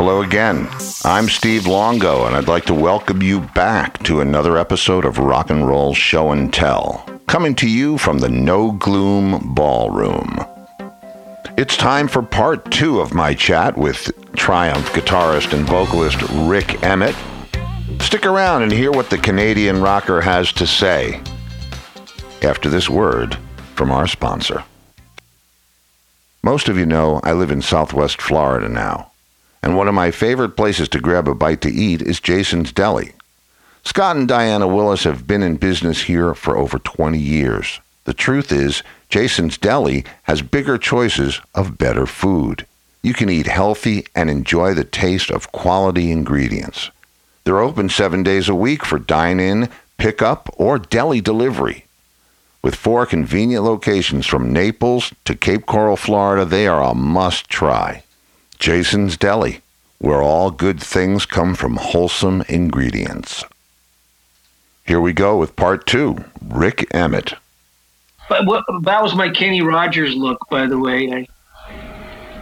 Hello 0.00 0.22
again. 0.22 0.66
I'm 1.04 1.28
Steve 1.28 1.66
Longo, 1.66 2.24
and 2.24 2.34
I'd 2.34 2.48
like 2.48 2.64
to 2.64 2.74
welcome 2.74 3.20
you 3.20 3.40
back 3.54 4.02
to 4.04 4.22
another 4.22 4.56
episode 4.56 5.04
of 5.04 5.18
Rock 5.18 5.50
and 5.50 5.68
Roll 5.68 5.92
Show 5.92 6.32
and 6.32 6.50
Tell, 6.50 7.04
coming 7.26 7.54
to 7.56 7.68
you 7.68 7.98
from 7.98 8.18
the 8.18 8.30
No 8.30 8.72
Gloom 8.72 9.54
Ballroom. 9.54 10.38
It's 11.58 11.76
time 11.76 12.08
for 12.08 12.22
part 12.22 12.70
two 12.70 12.98
of 12.98 13.12
my 13.12 13.34
chat 13.34 13.76
with 13.76 14.10
Triumph 14.36 14.90
guitarist 14.94 15.52
and 15.52 15.66
vocalist 15.66 16.22
Rik 16.48 16.82
Emmett. 16.82 17.14
Stick 17.98 18.24
around 18.24 18.62
and 18.62 18.72
hear 18.72 18.92
what 18.92 19.10
the 19.10 19.18
Canadian 19.18 19.82
rocker 19.82 20.22
has 20.22 20.50
to 20.54 20.66
say 20.66 21.20
after 22.40 22.70
this 22.70 22.88
word 22.88 23.36
from 23.74 23.90
our 23.90 24.06
sponsor. 24.06 24.64
Most 26.42 26.70
of 26.70 26.78
you 26.78 26.86
know 26.86 27.20
I 27.22 27.34
live 27.34 27.50
in 27.50 27.60
southwest 27.60 28.22
Florida 28.22 28.66
now, 28.66 29.09
and 29.62 29.76
one 29.76 29.88
of 29.88 29.94
my 29.94 30.10
favorite 30.10 30.56
places 30.56 30.88
to 30.90 31.00
grab 31.00 31.28
a 31.28 31.34
bite 31.34 31.60
to 31.62 31.70
eat 31.70 32.02
is 32.02 32.20
Jason's 32.20 32.72
Deli. 32.72 33.12
Scott 33.84 34.16
and 34.16 34.28
Diana 34.28 34.68
Willis 34.68 35.04
have 35.04 35.26
been 35.26 35.42
in 35.42 35.56
business 35.56 36.02
here 36.02 36.34
for 36.34 36.56
over 36.56 36.78
20 36.78 37.18
years. 37.18 37.80
The 38.04 38.14
truth 38.14 38.52
is, 38.52 38.82
Jason's 39.08 39.58
Deli 39.58 40.04
has 40.24 40.42
bigger 40.42 40.78
choices 40.78 41.40
of 41.54 41.78
better 41.78 42.06
food. 42.06 42.66
You 43.02 43.14
can 43.14 43.30
eat 43.30 43.46
healthy 43.46 44.06
and 44.14 44.28
enjoy 44.28 44.74
the 44.74 44.84
taste 44.84 45.30
of 45.30 45.52
quality 45.52 46.10
ingredients. 46.10 46.90
They're 47.44 47.60
open 47.60 47.88
seven 47.88 48.22
days 48.22 48.48
a 48.48 48.54
week 48.54 48.84
for 48.84 48.98
dine 48.98 49.40
in, 49.40 49.68
pick-up, 49.96 50.54
or 50.56 50.78
deli 50.78 51.20
delivery. 51.20 51.86
With 52.62 52.74
four 52.74 53.06
convenient 53.06 53.64
locations 53.64 54.26
from 54.26 54.52
Naples 54.52 55.14
to 55.24 55.34
Cape 55.34 55.64
Coral, 55.64 55.96
Florida, 55.96 56.44
they 56.44 56.66
are 56.66 56.82
a 56.82 56.94
must 56.94 57.48
try. 57.48 58.02
Jason's 58.60 59.16
Deli, 59.16 59.62
where 59.98 60.22
all 60.22 60.50
good 60.50 60.80
things 60.80 61.24
come 61.24 61.54
from 61.54 61.76
wholesome 61.76 62.42
ingredients. 62.42 63.42
Here 64.86 65.00
we 65.00 65.14
go 65.14 65.38
with 65.38 65.56
part 65.56 65.86
two 65.86 66.22
Rik 66.46 66.86
Emmett. 66.94 67.32
But 68.28 68.44
what, 68.44 68.64
that 68.82 69.02
was 69.02 69.14
my 69.14 69.30
Kenny 69.30 69.62
Rogers 69.62 70.14
look, 70.14 70.38
by 70.50 70.66
the 70.66 70.78
way. 70.78 71.10
I, 71.10 71.26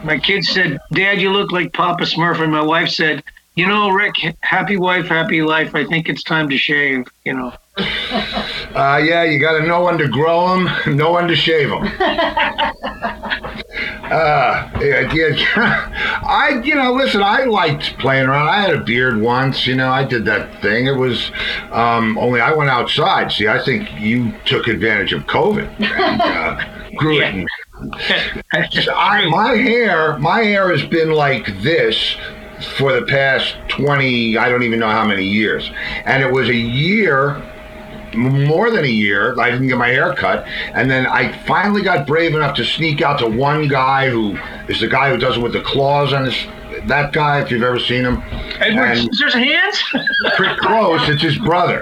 my 0.03 0.19
kids 0.19 0.49
said, 0.49 0.79
Dad, 0.91 1.21
you 1.21 1.31
look 1.31 1.53
like 1.53 1.71
Papa 1.73 2.03
Smurf. 2.03 2.41
And 2.41 2.51
my 2.51 2.61
wife 2.61 2.89
said, 2.89 3.23
You 3.55 3.67
know, 3.67 3.89
Rick, 3.89 4.15
happy 4.41 4.75
wife, 4.75 5.07
happy 5.07 5.41
life. 5.41 5.73
I 5.73 5.85
think 5.85 6.09
it's 6.09 6.23
time 6.23 6.49
to 6.49 6.57
shave, 6.57 7.07
you 7.23 7.33
know. 7.33 7.53
Uh, 7.77 9.01
yeah, 9.03 9.23
you 9.23 9.39
got 9.39 9.57
to 9.57 9.65
know 9.65 9.85
when 9.85 9.97
to 9.97 10.07
grow 10.07 10.49
them, 10.49 10.69
know 10.97 11.13
when 11.13 11.27
to 11.27 11.35
shave 11.35 11.69
them. 11.69 11.85
uh, 14.11 14.69
yeah, 14.81 15.13
yeah. 15.13 16.21
I, 16.25 16.61
you 16.63 16.75
know, 16.75 16.93
listen, 16.93 17.21
I 17.21 17.45
liked 17.45 17.97
playing 17.99 18.27
around. 18.27 18.47
I 18.47 18.61
had 18.61 18.73
a 18.73 18.83
beard 18.83 19.21
once, 19.21 19.67
you 19.67 19.75
know, 19.75 19.89
I 19.89 20.03
did 20.03 20.25
that 20.25 20.61
thing. 20.61 20.87
It 20.87 20.95
was 20.95 21.31
um, 21.71 22.17
only 22.17 22.41
I 22.41 22.53
went 22.53 22.69
outside. 22.69 23.31
See, 23.31 23.47
I 23.47 23.63
think 23.63 23.89
you 23.99 24.33
took 24.45 24.67
advantage 24.67 25.13
of 25.13 25.23
COVID 25.23 25.79
and 25.79 26.21
uh, 26.21 26.91
grew 26.95 27.21
it. 27.21 27.33
And, 27.33 27.47
I, 28.93 29.29
my 29.29 29.55
hair, 29.55 30.17
my 30.17 30.41
hair 30.41 30.69
has 30.75 30.83
been 30.89 31.11
like 31.11 31.45
this 31.61 32.17
for 32.77 32.91
the 32.99 33.05
past 33.05 33.55
20, 33.69 34.37
I 34.37 34.49
don't 34.49 34.63
even 34.63 34.79
know 34.79 34.89
how 34.89 35.05
many 35.05 35.23
years. 35.23 35.69
And 36.05 36.21
it 36.21 36.31
was 36.31 36.49
a 36.49 36.55
year 36.55 37.41
more 38.15 38.69
than 38.71 38.85
a 38.85 38.89
year. 38.89 39.39
I 39.39 39.51
didn't 39.51 39.67
get 39.67 39.77
my 39.77 39.89
hair 39.89 40.13
cut, 40.13 40.45
and 40.73 40.89
then 40.89 41.05
I 41.07 41.31
finally 41.45 41.81
got 41.81 42.07
brave 42.07 42.35
enough 42.35 42.55
to 42.57 42.65
sneak 42.65 43.01
out 43.01 43.19
to 43.19 43.27
one 43.27 43.67
guy 43.67 44.09
who 44.09 44.37
is 44.67 44.79
the 44.81 44.87
guy 44.87 45.09
who 45.09 45.17
does 45.17 45.37
it 45.37 45.41
with 45.41 45.53
the 45.53 45.61
claws 45.61 46.13
on 46.13 46.25
his. 46.25 46.35
That 46.87 47.11
guy, 47.13 47.41
if 47.41 47.51
you've 47.51 47.63
ever 47.63 47.79
seen 47.79 48.05
him, 48.05 48.21
Edward 48.59 48.85
And- 48.85 49.09
Scissors 49.15 49.33
Hands? 49.33 49.83
pretty 50.37 50.55
close. 50.59 51.09
It's 51.09 51.21
his 51.21 51.37
brother. 51.39 51.81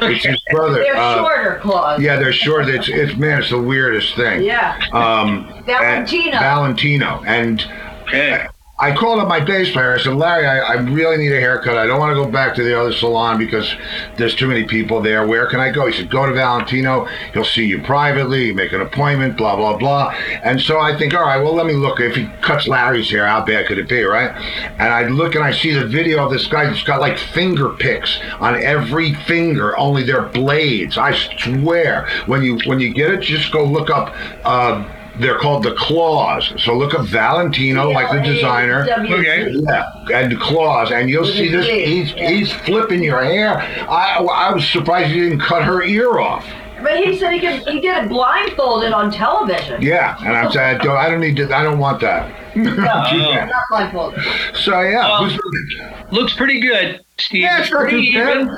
It's 0.00 0.24
his 0.24 0.40
brother. 0.52 0.78
They're 0.82 0.96
Uh, 0.96 1.16
shorter 1.18 1.58
claws. 1.60 2.00
Yeah, 2.00 2.16
they're 2.16 2.32
short. 2.32 2.68
It's 2.68 2.88
it's 2.88 3.16
man, 3.16 3.40
it's 3.40 3.50
the 3.50 3.58
weirdest 3.60 4.14
thing. 4.16 4.42
Yeah. 4.42 4.76
Um, 4.92 5.62
Valentino. 5.66 6.30
and- 6.32 6.40
Valentino, 6.40 7.22
and 7.26 7.64
Yeah. 8.12 8.46
I 8.80 8.94
called 8.94 9.18
up 9.18 9.26
my 9.26 9.40
bass 9.40 9.72
player. 9.72 9.92
I 9.92 9.98
said, 9.98 10.14
Larry, 10.14 10.46
I, 10.46 10.58
I 10.58 10.74
really 10.74 11.16
need 11.16 11.32
a 11.32 11.40
haircut. 11.40 11.76
I 11.76 11.86
don't 11.86 11.98
want 11.98 12.16
to 12.16 12.24
go 12.24 12.30
back 12.30 12.54
to 12.54 12.62
the 12.62 12.78
other 12.78 12.92
salon 12.92 13.36
because 13.36 13.74
there's 14.16 14.36
too 14.36 14.46
many 14.46 14.62
people 14.64 15.02
there. 15.02 15.26
Where 15.26 15.48
can 15.48 15.58
I 15.58 15.72
go? 15.72 15.86
He 15.86 15.92
said, 15.92 16.08
go 16.08 16.26
to 16.26 16.32
Valentino. 16.32 17.06
He'll 17.32 17.44
see 17.44 17.64
you 17.64 17.82
privately, 17.82 18.52
make 18.52 18.72
an 18.72 18.80
appointment, 18.80 19.36
blah, 19.36 19.56
blah, 19.56 19.76
blah. 19.76 20.10
And 20.44 20.60
so 20.60 20.78
I 20.78 20.96
think, 20.96 21.12
all 21.12 21.22
right, 21.22 21.42
well, 21.42 21.54
let 21.54 21.66
me 21.66 21.72
look. 21.72 21.98
If 21.98 22.14
he 22.14 22.26
cuts 22.40 22.68
Larry's 22.68 23.10
hair, 23.10 23.26
how 23.26 23.44
bad 23.44 23.66
could 23.66 23.78
it 23.78 23.88
be, 23.88 24.04
right? 24.04 24.30
And 24.78 24.92
I 24.92 25.08
look 25.08 25.34
and 25.34 25.42
I 25.42 25.50
see 25.50 25.74
the 25.74 25.86
video 25.86 26.24
of 26.24 26.30
this 26.30 26.46
guy 26.46 26.66
that's 26.66 26.84
got 26.84 27.00
like 27.00 27.18
finger 27.18 27.70
picks 27.70 28.20
on 28.38 28.62
every 28.62 29.12
finger, 29.12 29.76
only 29.76 30.04
they're 30.04 30.28
blades. 30.28 30.96
I 30.96 31.14
swear. 31.14 32.08
When 32.26 32.44
you 32.44 32.60
when 32.66 32.78
you 32.78 32.94
get 32.94 33.10
it, 33.10 33.22
just 33.22 33.50
go 33.50 33.64
look 33.64 33.90
up. 33.90 34.14
Uh, 34.44 34.88
they're 35.20 35.38
called 35.38 35.62
the 35.64 35.74
claws. 35.74 36.52
So 36.58 36.76
look 36.76 36.94
up 36.94 37.06
Valentino, 37.06 37.88
like 37.90 38.10
the 38.10 38.20
designer. 38.22 38.86
Okay. 38.90 39.50
Yeah, 39.52 39.84
and 40.14 40.38
claws, 40.40 40.90
and 40.92 41.08
you'll 41.10 41.24
see 41.26 41.48
this. 41.48 41.66
He's, 41.66 42.12
yeah. 42.12 42.30
he's 42.30 42.52
flipping 42.52 43.02
your 43.02 43.22
hair. 43.22 43.58
I, 43.88 44.16
I 44.18 44.52
was 44.52 44.66
surprised 44.68 45.10
he 45.12 45.20
didn't 45.20 45.40
cut 45.40 45.64
her 45.64 45.82
ear 45.82 46.18
off. 46.20 46.46
But 46.82 46.98
he 47.04 47.18
said 47.18 47.32
he 47.32 47.40
could. 47.40 47.66
He 47.66 47.80
did 47.80 48.04
it 48.04 48.08
blindfolded 48.08 48.92
on 48.92 49.10
television. 49.10 49.82
Yeah, 49.82 50.16
and 50.20 50.36
I'm 50.36 50.52
saying 50.52 50.76
I 50.80 50.84
don't, 50.84 50.96
I 50.96 51.08
don't 51.08 51.20
need 51.20 51.34
to. 51.36 51.52
I 51.52 51.64
don't 51.64 51.80
want 51.80 52.00
that. 52.02 52.32
No, 52.54 52.72
not 52.76 53.50
blindfolded. 53.70 54.20
So 54.54 54.80
yeah, 54.82 55.08
Um, 55.10 55.28
who's- 55.28 55.82
Looks 56.12 56.34
pretty 56.34 56.60
good, 56.60 57.00
Steve. 57.18 57.42
yeah, 57.42 57.60
it's 57.60 57.70
pretty 57.70 58.12
too 58.12 58.18
bad. 58.24 58.36
even. 58.42 58.56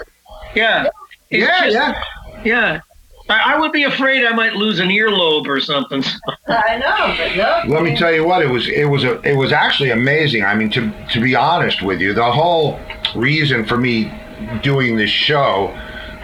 Yeah. 0.55 0.89
It's 1.31 1.47
Yeah, 1.49 1.65
just- 1.65 1.75
yeah. 1.75 2.03
Yeah. 2.45 2.81
I, 3.31 3.55
I 3.55 3.59
would 3.59 3.73
be 3.73 3.85
afraid 3.85 4.25
I 4.25 4.33
might 4.33 4.55
lose 4.55 4.81
an 4.81 4.89
earlobe 4.89 5.47
or 5.47 5.61
something. 5.61 6.03
I 6.49 6.79
know, 6.79 7.15
but 7.17 7.37
no. 7.37 7.75
Let 7.75 7.83
me 7.83 7.97
tell 7.97 8.13
you 8.13 8.27
what 8.27 8.43
it 8.43 8.49
was. 8.49 8.69
It 8.69 8.85
was 8.85 9.05
a. 9.05 9.21
It 9.23 9.37
was 9.37 9.53
actually 9.53 9.91
amazing. 9.91 10.45
I 10.45 10.55
mean, 10.55 10.71
to 10.71 10.93
to 11.13 11.21
be 11.21 11.35
honest 11.35 11.83
with 11.83 12.01
you, 12.01 12.13
the 12.13 12.31
whole 12.31 12.79
reason 13.15 13.65
for 13.65 13.77
me 13.77 14.13
doing 14.63 14.97
this 14.97 15.11
show, 15.11 15.69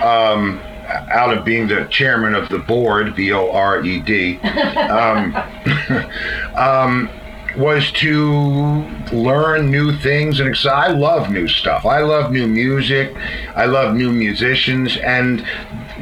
um, 0.03 0.59
out 0.89 1.37
of 1.37 1.45
being 1.45 1.69
the 1.69 1.87
chairman 1.91 2.35
of 2.35 2.49
the 2.49 2.59
board, 2.59 3.15
B 3.15 3.33
O 3.33 3.51
R 3.51 3.85
E 3.85 4.01
D, 4.01 4.39
um, 4.41 5.37
um, 6.57 7.11
was 7.57 7.91
to 7.93 8.85
learn 9.13 9.71
new 9.71 9.97
things 9.99 10.41
and 10.41 10.49
exci- 10.55 10.71
I 10.71 10.89
love 10.89 11.31
new 11.31 11.49
stuff. 11.49 11.87
I 11.87 12.01
love 12.01 12.31
new 12.31 12.47
music. 12.47 13.15
I 13.55 13.65
love 13.65 13.95
new 13.95 14.13
musicians 14.13 14.97
and 14.99 15.45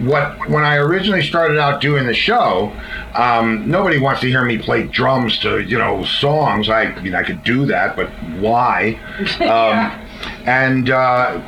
what 0.00 0.48
when 0.48 0.64
I 0.64 0.76
originally 0.76 1.22
started 1.22 1.58
out 1.58 1.80
doing 1.80 2.06
the 2.06 2.14
show, 2.14 2.72
um, 3.14 3.68
nobody 3.70 3.98
wants 3.98 4.20
to 4.22 4.28
hear 4.28 4.44
me 4.44 4.58
play 4.58 4.84
drums 4.84 5.38
to 5.40 5.60
you 5.60 5.78
know 5.78 6.04
songs. 6.04 6.68
I, 6.68 6.82
I 6.82 7.00
mean 7.00 7.14
I 7.14 7.22
could 7.22 7.44
do 7.44 7.66
that, 7.66 7.96
but 7.96 8.08
why? 8.38 8.98
Um, 9.44 10.00
and 10.46 10.90
uh, 10.90 11.40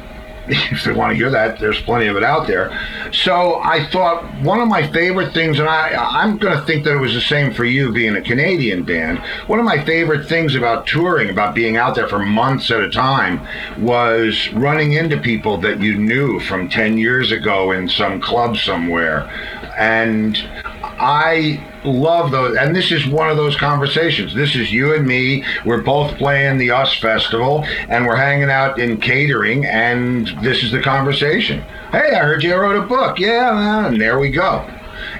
if 0.48 0.84
they 0.84 0.92
want 0.92 1.10
to 1.10 1.16
hear 1.16 1.30
that, 1.30 1.58
there's 1.58 1.80
plenty 1.82 2.06
of 2.06 2.16
it 2.16 2.22
out 2.22 2.46
there. 2.46 2.70
So 3.12 3.56
I 3.56 3.88
thought 3.90 4.24
one 4.42 4.60
of 4.60 4.68
my 4.68 4.86
favorite 4.92 5.32
things, 5.34 5.58
and 5.58 5.68
I, 5.68 5.94
I'm 5.94 6.38
going 6.38 6.56
to 6.56 6.64
think 6.64 6.84
that 6.84 6.94
it 6.94 7.00
was 7.00 7.14
the 7.14 7.20
same 7.20 7.52
for 7.52 7.64
you 7.64 7.92
being 7.92 8.16
a 8.16 8.22
Canadian 8.22 8.84
band. 8.84 9.18
One 9.46 9.58
of 9.58 9.64
my 9.64 9.84
favorite 9.84 10.28
things 10.28 10.54
about 10.54 10.86
touring, 10.86 11.30
about 11.30 11.54
being 11.54 11.76
out 11.76 11.94
there 11.94 12.08
for 12.08 12.18
months 12.18 12.70
at 12.70 12.80
a 12.80 12.90
time, 12.90 13.46
was 13.78 14.48
running 14.52 14.92
into 14.92 15.18
people 15.18 15.58
that 15.58 15.80
you 15.80 15.96
knew 15.96 16.40
from 16.40 16.68
10 16.68 16.98
years 16.98 17.32
ago 17.32 17.72
in 17.72 17.88
some 17.88 18.20
club 18.20 18.56
somewhere. 18.56 19.28
And 19.76 20.36
I 20.82 21.62
love 21.86 22.30
those, 22.30 22.56
and 22.56 22.74
this 22.74 22.90
is 22.92 23.06
one 23.06 23.30
of 23.30 23.36
those 23.36 23.56
conversations. 23.56 24.34
This 24.34 24.54
is 24.54 24.72
you 24.72 24.94
and 24.94 25.06
me. 25.06 25.44
We're 25.64 25.82
both 25.82 26.16
playing 26.16 26.58
the 26.58 26.70
US 26.72 26.94
Festival, 26.94 27.64
and 27.88 28.06
we're 28.06 28.16
hanging 28.16 28.50
out 28.50 28.78
in 28.78 28.98
catering, 29.00 29.64
and 29.64 30.28
this 30.42 30.62
is 30.62 30.72
the 30.72 30.82
conversation. 30.82 31.60
Hey, 31.92 32.12
I 32.14 32.18
heard 32.24 32.42
you 32.42 32.54
wrote 32.56 32.76
a 32.76 32.86
book. 32.86 33.18
Yeah, 33.18 33.86
and 33.86 34.00
there 34.00 34.18
we 34.18 34.30
go. 34.30 34.68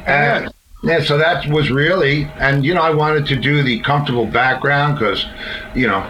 And 0.07 0.53
yeah, 0.83 1.03
so 1.03 1.19
that 1.19 1.47
was 1.49 1.71
really, 1.71 2.25
and 2.39 2.65
you 2.65 2.75
know, 2.75 2.83
I 2.83 2.91
wanted 2.91 3.27
to 3.27 3.37
do 3.37 3.63
the 3.63 3.81
comfortable 3.81 4.27
background 4.27 4.99
because, 4.99 5.25
you 5.75 5.87
know, 5.87 6.07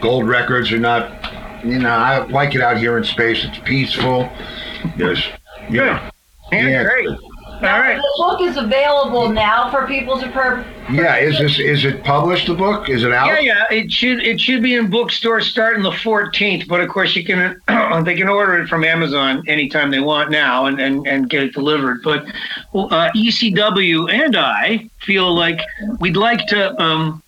gold 0.00 0.26
records 0.28 0.72
are 0.72 0.78
not, 0.78 1.10
you 1.64 1.78
know, 1.78 1.90
I 1.90 2.24
like 2.26 2.54
it 2.54 2.60
out 2.62 2.78
here 2.78 2.96
in 2.96 3.04
space. 3.04 3.44
It's 3.44 3.58
peaceful. 3.58 4.30
There's, 4.96 5.26
you 5.68 5.78
know, 5.78 6.00
Yeah, 6.52 6.66
Yeah. 6.68 6.84
great. 6.84 7.08
All 7.62 7.78
right. 7.78 7.96
The 7.96 8.14
book 8.16 8.40
is 8.40 8.56
available 8.56 9.28
now 9.28 9.70
for 9.70 9.86
people 9.86 10.18
to 10.18 10.30
per. 10.30 10.64
Yeah, 10.90 11.16
is 11.16 11.38
this 11.38 11.58
is 11.58 11.84
it 11.84 12.02
published? 12.02 12.46
The 12.46 12.54
book 12.54 12.88
is 12.88 13.04
it 13.04 13.12
out? 13.12 13.26
Yeah, 13.26 13.40
yeah. 13.40 13.64
It 13.70 13.92
should 13.92 14.20
it 14.20 14.40
should 14.40 14.62
be 14.62 14.76
in 14.76 14.88
bookstores 14.88 15.46
starting 15.46 15.82
the 15.82 15.90
14th, 15.90 16.66
but 16.68 16.80
of 16.80 16.88
course 16.88 17.14
you 17.14 17.22
can 17.22 17.60
they 18.04 18.16
can 18.16 18.30
order 18.30 18.62
it 18.62 18.68
from 18.68 18.82
Amazon 18.82 19.42
anytime 19.46 19.90
they 19.90 20.00
want 20.00 20.30
now 20.30 20.66
and 20.66 20.80
and, 20.80 21.06
and 21.06 21.28
get 21.28 21.42
it 21.42 21.52
delivered. 21.52 22.02
But 22.02 22.24
uh, 22.74 23.10
ECW 23.14 24.10
and 24.10 24.36
I 24.36 24.88
feel 25.00 25.34
like 25.34 25.60
we'd 26.00 26.16
like 26.16 26.46
to 26.46 26.82
um, 26.82 27.22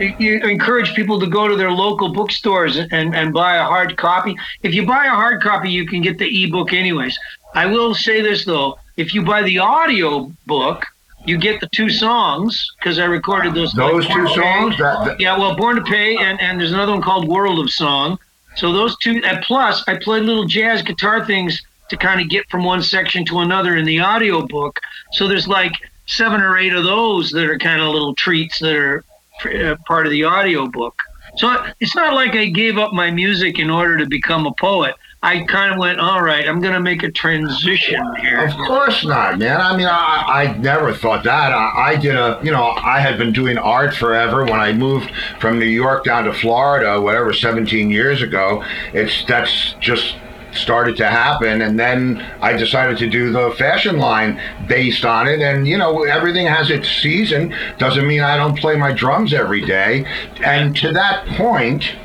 you 0.00 0.40
encourage 0.40 0.92
people 0.94 1.20
to 1.20 1.26
go 1.28 1.46
to 1.46 1.54
their 1.54 1.70
local 1.70 2.12
bookstores 2.12 2.78
and, 2.78 3.14
and 3.14 3.32
buy 3.32 3.56
a 3.56 3.64
hard 3.64 3.96
copy. 3.96 4.36
If 4.64 4.74
you 4.74 4.84
buy 4.84 5.06
a 5.06 5.10
hard 5.10 5.40
copy, 5.40 5.70
you 5.70 5.86
can 5.86 6.02
get 6.02 6.18
the 6.18 6.44
ebook 6.44 6.72
anyways. 6.72 7.16
I 7.54 7.66
will 7.66 7.94
say 7.94 8.20
this 8.20 8.44
though: 8.44 8.78
if 8.96 9.14
you 9.14 9.22
buy 9.22 9.42
the 9.42 9.58
audio 9.58 10.30
book, 10.46 10.84
you 11.24 11.38
get 11.38 11.60
the 11.60 11.68
two 11.74 11.90
songs 11.90 12.70
because 12.78 12.98
I 12.98 13.04
recorded 13.04 13.54
those. 13.54 13.72
Those 13.72 14.04
like, 14.06 14.14
two 14.14 14.22
Born 14.24 14.28
to 14.28 14.34
Pay- 14.34 14.40
songs. 14.60 14.78
That, 14.78 15.04
that- 15.04 15.20
Yeah, 15.20 15.38
well, 15.38 15.56
Born 15.56 15.76
to 15.76 15.82
Pay, 15.82 16.16
and, 16.16 16.40
and 16.40 16.60
there's 16.60 16.72
another 16.72 16.92
one 16.92 17.02
called 17.02 17.28
World 17.28 17.58
of 17.58 17.70
Song. 17.70 18.18
So 18.56 18.72
those 18.72 18.96
two, 18.98 19.20
and 19.24 19.42
plus 19.42 19.84
I 19.86 19.98
played 19.98 20.22
little 20.22 20.46
jazz 20.46 20.82
guitar 20.82 21.24
things 21.26 21.62
to 21.90 21.96
kind 21.96 22.20
of 22.20 22.28
get 22.28 22.48
from 22.48 22.64
one 22.64 22.82
section 22.82 23.24
to 23.26 23.40
another 23.40 23.76
in 23.76 23.84
the 23.84 24.00
audio 24.00 24.46
book. 24.46 24.80
So 25.12 25.28
there's 25.28 25.46
like 25.46 25.72
seven 26.06 26.40
or 26.40 26.56
eight 26.56 26.72
of 26.72 26.84
those 26.84 27.30
that 27.32 27.44
are 27.44 27.58
kind 27.58 27.80
of 27.82 27.88
little 27.92 28.14
treats 28.14 28.58
that 28.60 28.74
are 28.74 29.04
uh, 29.44 29.76
part 29.86 30.06
of 30.06 30.12
the 30.12 30.24
audio 30.24 30.66
book. 30.66 30.98
So 31.36 31.64
it's 31.80 31.94
not 31.94 32.14
like 32.14 32.34
I 32.34 32.46
gave 32.46 32.78
up 32.78 32.92
my 32.92 33.10
music 33.10 33.58
in 33.58 33.68
order 33.68 33.98
to 33.98 34.06
become 34.06 34.46
a 34.46 34.54
poet. 34.54 34.94
I 35.26 35.42
kind 35.42 35.72
of 35.72 35.78
went, 35.78 35.98
all 35.98 36.22
right, 36.22 36.48
I'm 36.48 36.60
going 36.60 36.74
to 36.74 36.80
make 36.80 37.02
a 37.02 37.10
transition 37.10 38.00
here. 38.20 38.44
Of 38.44 38.52
course 38.52 39.04
not, 39.04 39.40
man. 39.40 39.60
I 39.60 39.76
mean, 39.76 39.88
I, 39.88 40.24
I 40.28 40.56
never 40.58 40.94
thought 40.94 41.24
that. 41.24 41.52
I, 41.52 41.94
I 41.94 41.96
did 41.96 42.14
a, 42.14 42.38
you 42.44 42.52
know, 42.52 42.62
I 42.62 43.00
had 43.00 43.18
been 43.18 43.32
doing 43.32 43.58
art 43.58 43.92
forever. 43.92 44.44
When 44.44 44.60
I 44.60 44.72
moved 44.72 45.10
from 45.40 45.58
New 45.58 45.66
York 45.66 46.04
down 46.04 46.26
to 46.26 46.32
Florida, 46.32 47.00
whatever, 47.00 47.32
17 47.32 47.90
years 47.90 48.22
ago, 48.22 48.62
it's 48.92 49.24
that's 49.24 49.74
just 49.80 50.14
started 50.52 50.96
to 50.98 51.08
happen. 51.08 51.60
And 51.60 51.76
then 51.76 52.24
I 52.40 52.52
decided 52.52 52.96
to 52.98 53.10
do 53.10 53.32
the 53.32 53.50
fashion 53.58 53.98
line 53.98 54.40
based 54.68 55.04
on 55.04 55.26
it. 55.26 55.40
And, 55.40 55.66
you 55.66 55.76
know, 55.76 56.04
everything 56.04 56.46
has 56.46 56.70
its 56.70 56.88
season. 56.88 57.52
Doesn't 57.78 58.06
mean 58.06 58.20
I 58.20 58.36
don't 58.36 58.56
play 58.56 58.76
my 58.76 58.92
drums 58.92 59.34
every 59.34 59.66
day. 59.66 60.04
And 60.44 60.76
to 60.76 60.92
that 60.92 61.26
point, 61.30 61.96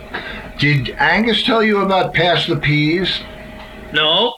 did 0.62 0.92
Angus 0.92 1.44
tell 1.44 1.62
you 1.64 1.80
about 1.82 2.14
Pass 2.14 2.48
the 2.48 2.56
Peas? 2.56 3.20
No, 3.94 4.36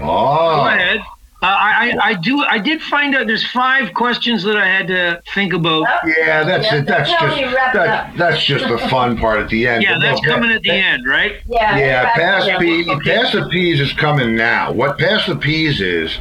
Oh. 0.00 0.56
Go 0.56 0.66
ahead. 0.68 1.00
Uh, 1.00 1.46
I, 1.46 1.90
I 1.90 2.08
I 2.10 2.14
do 2.14 2.38
I 2.44 2.58
did 2.58 2.80
find 2.80 3.16
out 3.16 3.26
there's 3.26 3.44
five 3.50 3.92
questions 3.94 4.44
that 4.44 4.56
I 4.56 4.64
had 4.66 4.86
to 4.86 5.20
think 5.34 5.52
about. 5.52 5.82
Yeah, 6.06 6.44
that's 6.44 6.66
Yeah, 6.70 6.76
it. 6.78 6.86
That's 6.86 7.10
that's 7.10 7.20
just 7.20 7.36
we 7.36 7.44
wrap 7.52 7.74
it 7.74 7.78
that, 7.78 8.16
that's 8.16 8.44
just 8.44 8.68
the 8.68 8.78
fun 8.88 9.18
part 9.18 9.40
at 9.40 9.48
the 9.48 9.66
end. 9.66 9.82
Yeah, 9.82 9.94
But 9.94 10.02
that's 10.02 10.22
no, 10.22 10.32
coming 10.34 10.52
at 10.52 10.62
the 10.62 10.68
pa- 10.70 10.74
end, 10.76 11.02
right? 11.08 11.40
Yeah. 11.48 11.76
Yeah, 11.76 12.12
pass 12.14 12.46
yeah. 12.46 12.58
peas. 12.58 12.86
okay. 12.88 13.16
Pass 13.16 13.32
the 13.32 13.48
peas 13.50 13.80
is 13.80 13.92
coming 13.92 14.36
now. 14.36 14.70
What 14.72 14.98
pass 14.98 15.26
the 15.26 15.34
peas 15.34 15.80
is, 15.80 16.16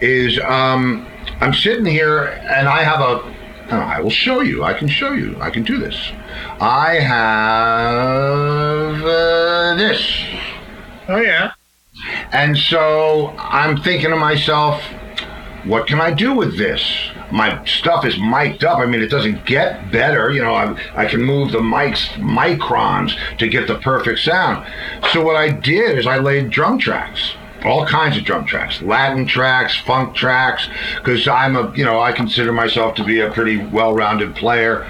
is 0.00 0.40
um, 0.40 1.06
I'm 1.42 1.52
sitting 1.52 1.84
here 1.84 2.24
and 2.50 2.66
I 2.66 2.82
have 2.84 3.00
a. 3.00 3.20
oh, 3.70 3.70
I 3.70 4.00
will 4.00 4.08
show 4.10 4.40
you. 4.40 4.64
I 4.64 4.72
can 4.72 4.88
show 4.88 5.12
you. 5.12 5.36
I 5.42 5.50
can 5.50 5.62
do 5.62 5.76
this. 5.76 6.10
I 6.60 6.94
have 6.94 8.24
uh, 9.04 9.74
this. 9.76 10.24
Oh 11.08 11.20
yeah. 11.20 11.52
And 12.32 12.56
so 12.56 13.34
I'm 13.38 13.76
thinking 13.80 14.10
to 14.10 14.16
myself, 14.16 14.82
what 15.64 15.86
can 15.86 16.00
I 16.00 16.12
do 16.12 16.34
with 16.34 16.58
this? 16.58 16.82
My 17.32 17.64
stuff 17.64 18.04
is 18.04 18.18
mic'd 18.18 18.64
up. 18.64 18.78
I 18.78 18.86
mean, 18.86 19.00
it 19.00 19.08
doesn't 19.08 19.46
get 19.46 19.90
better. 19.90 20.30
You 20.30 20.42
know, 20.42 20.54
I, 20.54 20.76
I 20.94 21.06
can 21.06 21.22
move 21.22 21.52
the 21.52 21.58
mics 21.58 22.06
microns 22.18 23.16
to 23.38 23.48
get 23.48 23.66
the 23.66 23.78
perfect 23.78 24.20
sound. 24.20 24.66
So 25.12 25.22
what 25.22 25.36
I 25.36 25.48
did 25.48 25.98
is 25.98 26.06
I 26.06 26.18
laid 26.18 26.50
drum 26.50 26.78
tracks. 26.78 27.32
All 27.64 27.86
kinds 27.86 28.16
of 28.18 28.24
drum 28.24 28.44
tracks, 28.44 28.82
Latin 28.82 29.26
tracks, 29.26 29.74
funk 29.80 30.14
tracks, 30.14 30.68
because 30.96 31.26
I'm 31.26 31.56
a, 31.56 31.72
you 31.74 31.84
know, 31.84 31.98
I 31.98 32.12
consider 32.12 32.52
myself 32.52 32.94
to 32.96 33.04
be 33.04 33.20
a 33.20 33.30
pretty 33.30 33.56
well-rounded 33.56 34.36
player. 34.36 34.84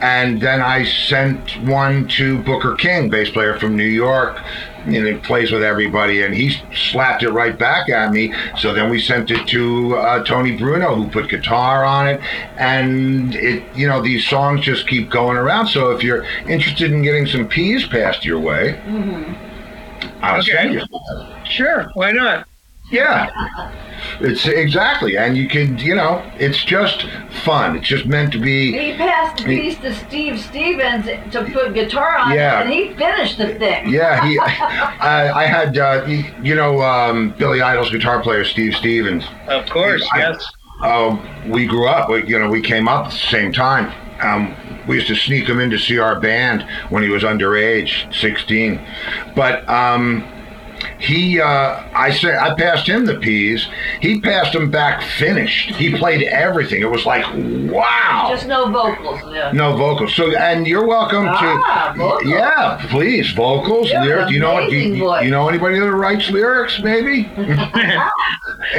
And 0.00 0.40
then 0.40 0.62
I 0.62 0.84
sent 0.84 1.56
one 1.66 2.06
to 2.08 2.40
Booker 2.42 2.74
King, 2.76 3.10
bass 3.10 3.30
player 3.30 3.58
from 3.58 3.76
New 3.76 3.82
York, 3.84 4.40
and 4.84 4.94
he 4.94 5.14
plays 5.14 5.50
with 5.52 5.62
everybody, 5.62 6.22
and 6.22 6.32
he 6.34 6.56
slapped 6.74 7.22
it 7.22 7.30
right 7.30 7.58
back 7.58 7.90
at 7.90 8.12
me. 8.12 8.32
So 8.56 8.72
then 8.72 8.88
we 8.90 9.00
sent 9.00 9.30
it 9.30 9.46
to 9.48 9.96
uh, 9.96 10.24
Tony 10.24 10.56
Bruno, 10.56 10.94
who 10.94 11.08
put 11.10 11.28
guitar 11.28 11.84
on 11.84 12.06
it, 12.08 12.20
and 12.56 13.34
it, 13.34 13.62
you 13.76 13.86
know, 13.88 14.00
these 14.00 14.26
songs 14.26 14.60
just 14.62 14.86
keep 14.88 15.10
going 15.10 15.36
around. 15.36 15.66
So 15.66 15.90
if 15.90 16.02
you're 16.02 16.24
interested 16.48 16.92
in 16.92 17.02
getting 17.02 17.26
some 17.26 17.46
peas 17.48 17.86
passed 17.88 18.24
your 18.24 18.38
way, 18.40 18.80
I'll 20.22 20.38
Okay. 20.38 20.52
send 20.52 20.74
you. 20.74 20.82
Sure. 21.50 21.90
Why 21.94 22.12
not? 22.12 22.46
Yeah. 22.90 23.30
It's 24.20 24.46
exactly, 24.46 25.16
and 25.16 25.36
you 25.36 25.48
can, 25.48 25.78
you 25.78 25.94
know, 25.94 26.22
it's 26.38 26.64
just 26.64 27.06
fun. 27.44 27.76
It's 27.76 27.86
just 27.86 28.06
meant 28.06 28.32
to 28.32 28.38
be. 28.40 28.72
He 28.72 28.96
passed 28.96 29.36
the 29.38 29.44
piece 29.44 29.78
to 29.78 29.94
Steve 29.94 30.40
Stevens 30.40 31.06
to 31.32 31.44
put 31.52 31.74
guitar 31.74 32.16
on, 32.16 32.32
Yeah. 32.34 32.62
and 32.62 32.70
he 32.70 32.94
finished 32.94 33.38
the 33.38 33.54
thing. 33.58 33.88
Yeah, 33.90 34.26
he. 34.26 34.38
I, 34.40 35.30
I 35.42 35.46
had, 35.46 35.76
uh, 35.78 36.04
you 36.08 36.24
you 36.42 36.54
know, 36.54 36.80
um, 36.82 37.34
Billy 37.38 37.60
Idol's 37.62 37.90
guitar 37.90 38.22
player 38.22 38.44
Steve 38.44 38.74
Stevens. 38.74 39.24
Of 39.46 39.68
course. 39.70 40.06
I- 40.12 40.18
Yes. 40.18 40.44
Uh, 40.82 41.18
we 41.46 41.66
grew 41.66 41.86
up. 41.86 42.08
We, 42.08 42.26
you 42.26 42.38
know, 42.38 42.48
we 42.48 42.62
came 42.62 42.88
up 42.88 43.04
at 43.06 43.10
the 43.12 43.18
same 43.18 43.52
time. 43.52 43.92
Um, 44.22 44.56
we 44.88 44.94
used 44.96 45.08
to 45.08 45.14
sneak 45.14 45.46
him 45.46 45.60
in 45.60 45.68
to 45.70 45.78
see 45.78 45.98
our 45.98 46.18
band 46.18 46.64
when 46.88 47.02
he 47.02 47.10
was 47.10 47.22
underage, 47.22 48.12
16. 48.18 48.80
But 49.36 49.68
um, 49.68 50.24
he, 51.00 51.40
uh, 51.40 51.82
I 51.94 52.10
said, 52.10 52.36
I 52.36 52.54
passed 52.54 52.86
him 52.86 53.06
the 53.06 53.16
peas. 53.16 53.66
He 54.00 54.20
passed 54.20 54.52
them 54.52 54.70
back 54.70 55.02
finished. 55.02 55.70
He 55.76 55.96
played 55.96 56.22
everything. 56.24 56.82
It 56.82 56.90
was 56.90 57.06
like, 57.06 57.24
wow. 57.72 58.28
Just 58.30 58.46
no 58.46 58.70
vocals. 58.70 59.20
Yeah. 59.34 59.50
No 59.52 59.76
vocals. 59.76 60.14
So, 60.14 60.36
and 60.36 60.66
you're 60.66 60.86
welcome 60.86 61.26
Ah, 61.26 61.92
to. 61.92 61.98
vocals. 61.98 62.30
Yeah, 62.32 62.86
please, 62.90 63.32
vocals, 63.32 63.88
You 63.88 63.94
have 63.96 64.02
an 64.04 64.08
lyrics. 64.10 64.32
You 64.32 64.38
know, 64.40 64.68
do 64.70 64.76
you, 64.76 65.20
you 65.22 65.30
know 65.30 65.48
anybody 65.48 65.78
that 65.80 65.90
writes 65.90 66.28
lyrics? 66.30 66.78
Maybe. 66.82 67.28
I, 67.36 68.06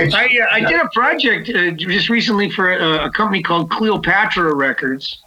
uh, 0.05 0.45
I 0.51 0.59
did 0.61 0.79
a 0.79 0.89
project 0.93 1.49
uh, 1.49 1.71
just 1.71 2.09
recently 2.09 2.49
for 2.51 2.71
a, 2.73 3.05
a 3.05 3.11
company 3.11 3.41
called 3.41 3.69
Cleopatra 3.71 4.53
Records, 4.55 5.21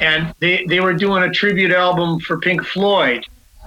and 0.00 0.34
they, 0.40 0.64
they 0.68 0.80
were 0.80 0.94
doing 0.94 1.22
a 1.22 1.30
tribute 1.30 1.72
album 1.72 2.20
for 2.20 2.38
Pink 2.38 2.62
Floyd, 2.64 3.24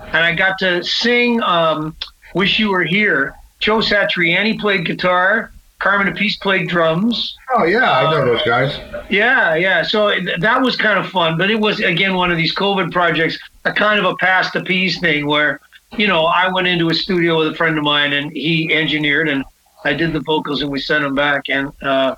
and 0.07 0.17
I 0.17 0.33
got 0.35 0.57
to 0.59 0.83
sing 0.83 1.41
um, 1.41 1.95
"Wish 2.33 2.59
You 2.59 2.71
Were 2.71 2.83
Here." 2.83 3.35
Joe 3.59 3.79
Satriani 3.79 4.59
played 4.59 4.85
guitar. 4.85 5.51
Carmine 5.79 6.11
Appice 6.13 6.39
played 6.39 6.67
drums. 6.67 7.37
oh 7.53 7.63
yeah, 7.63 7.91
I 7.91 8.11
know 8.11 8.25
those 8.25 8.41
guys. 8.43 8.79
Yeah, 9.09 9.53
yeah. 9.55 9.83
So 9.83 10.09
th- 10.09 10.39
that 10.39 10.61
was 10.61 10.75
kind 10.75 10.97
of 10.97 11.07
fun, 11.09 11.37
but 11.37 11.51
it 11.51 11.59
was 11.59 11.79
again 11.79 12.15
one 12.15 12.31
of 12.31 12.37
these 12.37 12.53
COVID 12.55 12.91
projects, 12.91 13.37
a 13.65 13.71
kind 13.71 13.99
of 13.99 14.05
a 14.05 14.15
pass 14.15 14.51
the 14.51 14.61
peas 14.63 14.99
thing 14.99 15.27
where, 15.27 15.59
you 15.95 16.07
know, 16.07 16.25
I 16.25 16.51
went 16.51 16.67
into 16.67 16.89
a 16.89 16.95
studio 16.95 17.37
with 17.37 17.49
a 17.49 17.55
friend 17.55 17.77
of 17.77 17.83
mine 17.83 18.13
and 18.13 18.31
he 18.31 18.73
engineered 18.73 19.29
and 19.29 19.43
I 19.85 19.93
did 19.93 20.13
the 20.13 20.19
vocals 20.21 20.61
and 20.63 20.71
we 20.71 20.79
sent 20.79 21.03
them 21.03 21.13
back 21.13 21.43
and 21.47 21.71
uh, 21.83 22.15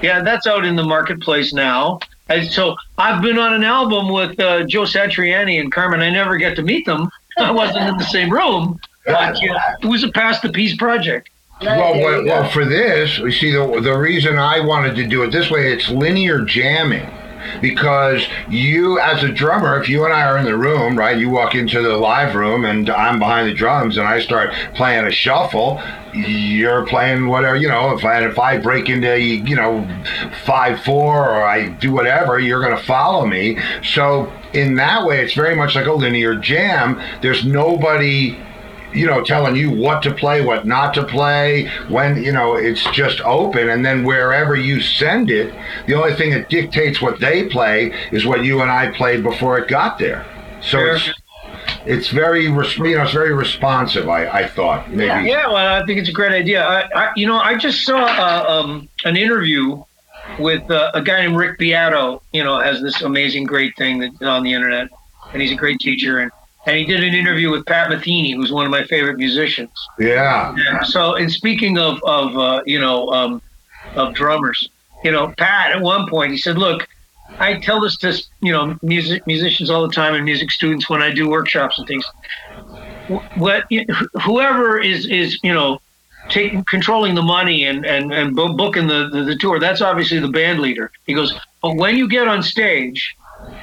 yeah, 0.00 0.22
that's 0.22 0.46
out 0.46 0.64
in 0.64 0.74
the 0.74 0.82
marketplace 0.82 1.52
now. 1.52 2.00
And 2.30 2.50
so 2.50 2.76
I've 2.96 3.20
been 3.20 3.38
on 3.38 3.52
an 3.52 3.62
album 3.62 4.08
with 4.08 4.40
uh, 4.40 4.64
Joe 4.64 4.82
Satriani 4.82 5.60
and 5.60 5.70
Carmine. 5.70 6.00
I 6.00 6.08
never 6.08 6.38
get 6.38 6.56
to 6.56 6.62
meet 6.62 6.86
them. 6.86 7.10
I 7.38 7.50
wasn't 7.50 7.88
in 7.88 7.98
the 7.98 8.04
same 8.04 8.30
room, 8.30 8.80
but 9.06 9.42
yeah, 9.42 9.76
it 9.80 9.86
was 9.86 10.04
a 10.04 10.10
past 10.10 10.42
the 10.42 10.50
peas 10.50 10.76
project. 10.76 11.30
Well, 11.60 11.94
well, 11.94 12.24
well, 12.24 12.50
for 12.50 12.64
this, 12.64 13.18
we 13.18 13.30
see 13.30 13.52
the 13.52 13.80
the 13.80 13.96
reason 13.96 14.38
I 14.38 14.60
wanted 14.60 14.96
to 14.96 15.06
do 15.06 15.22
it 15.22 15.30
this 15.30 15.50
way. 15.50 15.72
It's 15.72 15.88
linear 15.88 16.44
jamming. 16.44 17.08
Because 17.60 18.24
you, 18.48 19.00
as 19.00 19.24
a 19.24 19.28
drummer, 19.28 19.80
if 19.80 19.88
you 19.88 20.04
and 20.04 20.12
I 20.12 20.22
are 20.22 20.38
in 20.38 20.44
the 20.44 20.56
room, 20.56 20.96
right, 20.96 21.18
you 21.18 21.28
walk 21.28 21.56
into 21.56 21.82
the 21.82 21.96
live 21.96 22.36
room 22.36 22.64
and 22.64 22.88
I'm 22.88 23.18
behind 23.18 23.48
the 23.48 23.54
drums 23.54 23.98
and 23.98 24.06
I 24.06 24.20
start 24.20 24.54
playing 24.74 25.06
a 25.06 25.10
shuffle, 25.10 25.82
you're 26.14 26.86
playing 26.86 27.26
whatever, 27.26 27.56
you 27.56 27.68
know, 27.68 27.96
if 27.96 28.04
I, 28.04 28.24
if 28.24 28.38
I 28.38 28.58
break 28.58 28.88
into, 28.88 29.20
you 29.20 29.56
know, 29.56 29.84
5 30.44 30.84
4 30.84 31.30
or 31.30 31.44
I 31.44 31.68
do 31.68 31.92
whatever, 31.92 32.38
you're 32.38 32.60
going 32.60 32.76
to 32.76 32.84
follow 32.84 33.26
me. 33.26 33.58
So, 33.82 34.32
in 34.52 34.76
that 34.76 35.04
way, 35.04 35.20
it's 35.24 35.34
very 35.34 35.56
much 35.56 35.74
like 35.74 35.86
a 35.86 35.92
linear 35.92 36.36
jam. 36.36 37.00
There's 37.22 37.44
nobody 37.44 38.38
you 38.94 39.06
know, 39.06 39.22
telling 39.22 39.56
you 39.56 39.70
what 39.70 40.02
to 40.02 40.14
play, 40.14 40.44
what 40.44 40.66
not 40.66 40.94
to 40.94 41.04
play, 41.04 41.68
when, 41.88 42.22
you 42.22 42.32
know, 42.32 42.54
it's 42.54 42.84
just 42.90 43.20
open. 43.22 43.68
And 43.68 43.84
then 43.84 44.04
wherever 44.04 44.54
you 44.56 44.80
send 44.80 45.30
it, 45.30 45.54
the 45.86 45.94
only 45.94 46.14
thing 46.14 46.30
that 46.30 46.48
dictates 46.48 47.00
what 47.00 47.20
they 47.20 47.48
play 47.48 47.92
is 48.10 48.26
what 48.26 48.44
you 48.44 48.60
and 48.62 48.70
I 48.70 48.90
played 48.90 49.22
before 49.22 49.58
it 49.58 49.68
got 49.68 49.98
there. 49.98 50.26
So 50.60 50.78
Sure. 50.78 50.94
it's, 50.94 51.12
it's 51.86 52.08
very, 52.08 52.44
you 52.44 52.52
know, 52.52 52.60
it's 53.02 53.12
very 53.12 53.32
responsive, 53.32 54.08
I, 54.08 54.28
I 54.28 54.46
thought. 54.48 54.90
Maybe. 54.90 55.28
Yeah, 55.28 55.48
well, 55.48 55.82
I 55.82 55.84
think 55.86 55.98
it's 55.98 56.08
a 56.08 56.12
great 56.12 56.32
idea. 56.32 56.64
I, 56.64 56.88
I 56.94 57.12
you 57.16 57.26
know, 57.26 57.40
I 57.40 57.56
just 57.56 57.84
saw 57.84 58.04
uh, 58.04 58.44
um, 58.48 58.88
an 59.04 59.16
interview 59.16 59.82
with 60.38 60.70
uh, 60.70 60.90
a 60.94 61.02
guy 61.02 61.22
named 61.22 61.36
Rick 61.36 61.58
Beato. 61.58 62.22
You 62.32 62.44
know, 62.44 62.60
has 62.60 62.80
this 62.80 63.02
amazing, 63.02 63.44
great 63.44 63.76
thing 63.76 63.98
that 63.98 64.22
on 64.22 64.42
the 64.42 64.52
internet, 64.52 64.88
and 65.32 65.42
he's 65.42 65.52
a 65.52 65.56
great 65.56 65.80
teacher. 65.80 66.20
And 66.20 66.30
and 66.66 66.76
he 66.76 66.84
did 66.84 67.02
an 67.02 67.14
interview 67.14 67.50
with 67.50 67.66
Pat 67.66 67.90
Metheny, 67.90 68.34
who's 68.34 68.52
one 68.52 68.64
of 68.64 68.70
my 68.70 68.84
favorite 68.84 69.18
musicians. 69.18 69.72
Yeah. 69.98 70.54
Yeah. 70.56 70.82
So, 70.82 71.14
and 71.14 71.30
speaking 71.30 71.78
of 71.78 71.98
of 72.04 72.36
uh, 72.36 72.62
you 72.66 72.78
know 72.80 73.08
um, 73.08 73.42
of 73.96 74.14
drummers, 74.14 74.68
you 75.02 75.10
know, 75.10 75.32
Pat 75.38 75.72
at 75.72 75.80
one 75.80 76.08
point 76.08 76.30
he 76.32 76.38
said, 76.38 76.58
"Look, 76.58 76.86
I 77.40 77.58
tell 77.60 77.80
this 77.80 77.96
to 77.98 78.12
you 78.40 78.52
know 78.52 78.76
music 78.82 79.22
musicians 79.26 79.70
all 79.70 79.86
the 79.86 79.92
time 79.92 80.14
and 80.14 80.24
music 80.24 80.50
students 80.50 80.88
when 80.88 81.02
I 81.02 81.12
do 81.12 81.28
workshops 81.28 81.78
and 81.78 81.86
things. 81.86 82.04
Wh- 83.08 83.36
What 83.36 83.64
whoever 84.22 84.78
is 84.78 85.06
is 85.06 85.38
you 85.42 85.52
know 85.52 85.78
taking 86.28 86.64
controlling 86.68 87.14
the 87.14 87.22
money 87.22 87.64
and 87.64 87.84
and 87.84 88.12
and 88.12 88.34
bo- 88.36 88.54
booking 88.54 88.86
the, 88.86 89.08
the 89.12 89.24
the 89.24 89.36
tour, 89.36 89.58
that's 89.58 89.80
obviously 89.80 90.18
the 90.20 90.28
band 90.28 90.60
leader. 90.60 90.90
He 91.06 91.14
goes, 91.14 91.34
but 91.62 91.76
when 91.76 91.96
you 91.96 92.08
get 92.08 92.28
on 92.28 92.42
stage, 92.42 93.16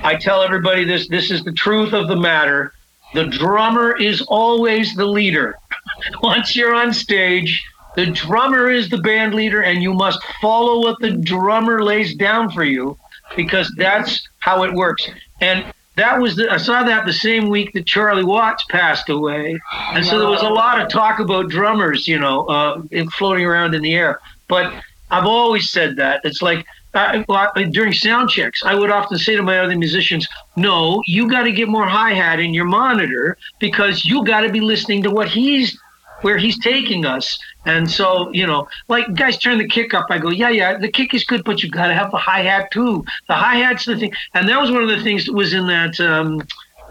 I 0.04 0.16
tell 0.16 0.42
everybody 0.44 0.84
this. 0.84 1.08
This 1.08 1.32
is 1.32 1.44
the 1.44 1.54
truth 1.54 1.94
of 1.94 2.08
the 2.08 2.16
matter. 2.18 2.74
The 3.14 3.26
drummer 3.26 3.96
is 3.98 4.22
always 4.24 4.96
the 4.96 5.06
leader. 5.06 5.58
Once 6.22 6.56
you're 6.56 6.74
on 6.74 6.94
stage, 6.94 7.64
the 7.96 8.08
drummer 8.08 8.70
is 8.70 8.90
the 8.90 9.00
band 9.00 9.34
leader, 9.34 9.62
and 9.62 9.82
you 9.82 9.94
must 9.94 10.20
follow 10.42 10.82
what 10.82 11.00
the 11.00 11.12
drummer 11.12 11.84
lays 11.84 12.16
down 12.16 12.52
for 12.52 12.64
you 12.64 12.98
because 13.36 13.74
that's 13.78 14.28
how 14.40 14.64
it 14.64 14.74
works. 14.74 15.08
And 15.42 15.66
that 15.96 16.20
was 16.20 16.36
the, 16.36 16.52
I 16.52 16.58
saw 16.58 16.84
that 16.84 17.06
the 17.06 17.14
same 17.14 17.50
week 17.50 17.74
that 17.74 17.86
Charlie 17.86 18.24
Watts 18.24 18.64
passed 18.70 19.10
away, 19.10 19.60
and 19.94 20.06
so 20.06 20.18
there 20.18 20.30
was 20.30 20.42
a 20.42 20.50
lot 20.50 20.82
of 20.82 20.90
talk 20.90 21.20
about 21.20 21.50
drummers, 21.50 22.08
you 22.08 22.18
know, 22.18 22.46
uh, 22.46 22.82
floating 23.18 23.46
around 23.46 23.76
in 23.76 23.82
the 23.82 23.94
air. 23.94 24.22
But 24.48 24.74
I've 25.12 25.26
always 25.26 25.70
said 25.70 25.98
that 25.98 26.22
it's 26.24 26.42
like 26.42 26.66
uh, 26.94 27.24
during 27.72 27.94
sound 27.94 28.30
checks, 28.30 28.64
I 28.66 28.76
would 28.76 28.90
often 28.90 29.18
say 29.18 29.36
to 29.36 29.44
my 29.44 29.60
other 29.60 29.78
musicians, 29.78 30.28
"No, 30.56 31.02
you 31.06 31.30
got 31.30 31.44
to 31.44 31.52
get 31.52 31.68
more 31.68 31.88
hi 31.88 32.14
hat 32.14 32.40
in 32.40 32.54
your 32.54 32.66
monitor 32.66 33.38
because 33.60 34.06
you 34.06 34.24
got 34.24 34.42
to 34.42 34.50
be 34.50 34.62
listening 34.62 35.04
to 35.04 35.12
what 35.12 35.30
he's." 35.30 35.78
Where 36.22 36.38
he's 36.38 36.60
taking 36.60 37.06
us, 37.06 37.40
and 37.64 37.90
so 37.90 38.30
you 38.34 38.46
know, 38.46 38.68
like 38.90 39.14
guys 39.14 39.38
turn 39.38 39.58
the 39.58 39.66
kick 39.66 39.94
up. 39.94 40.08
I 40.10 40.18
go, 40.18 40.30
yeah, 40.30 40.50
yeah, 40.50 40.78
the 40.78 40.92
kick 40.92 41.14
is 41.14 41.24
good, 41.24 41.46
but 41.46 41.64
you 41.64 41.70
got 41.70 41.88
to 41.88 41.94
have 41.94 42.12
the 42.12 42.18
hi 42.18 42.42
hat 42.42 42.72
too. 42.72 43.06
The 43.30 43.36
hi 43.36 43.56
hat's 43.56 43.86
the 43.86 43.98
thing, 43.98 44.12
and 44.34 44.50
that 44.50 44.60
was 44.60 44.70
one 44.70 44.84
of 44.84 44.90
the 44.90 45.02
things 45.02 45.28
that 45.28 45.32
was 45.32 45.54
in 45.54 45.68
that 45.68 45.98
um, 46.02 46.46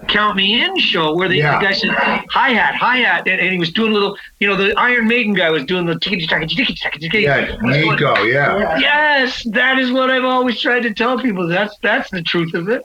Count 0.07 0.37
Me 0.37 0.62
In 0.62 0.78
show 0.78 1.14
where 1.14 1.28
the, 1.28 1.37
Yeah. 1.37 1.59
the 1.59 1.64
guy 1.67 1.73
said 1.73 1.90
hi 2.31 2.50
hat, 2.50 2.75
hi 2.76 2.99
hat, 2.99 3.26
and, 3.26 3.40
and 3.40 3.52
he 3.52 3.59
was 3.59 3.73
doing 3.73 3.90
a 3.90 3.95
little, 3.95 4.17
you 4.38 4.47
know, 4.47 4.55
the 4.57 4.73
Iron 4.78 5.09
Maiden 5.09 5.35
guy 5.35 5.50
was 5.50 5.64
doing 5.64 5.87
the 5.87 5.95
tickety 5.95 6.26
tackety 6.26 6.50
tickety 6.57 6.78
tackety 6.78 7.11
tickety. 7.11 7.23
Yeah, 7.23 7.57
Nicko. 7.62 8.23
Yeah. 8.23 8.78
Yes, 8.78 9.43
that 9.52 9.78
is 9.78 9.90
what 9.90 10.11
I've 10.11 10.25
always 10.25 10.61
tried 10.61 10.85
to 10.85 10.95
tell 10.95 11.19
people. 11.19 11.47
That's 11.49 11.76
that's 11.83 12.11
the 12.11 12.23
truth 12.23 12.55
of 12.55 12.69
it. 12.69 12.83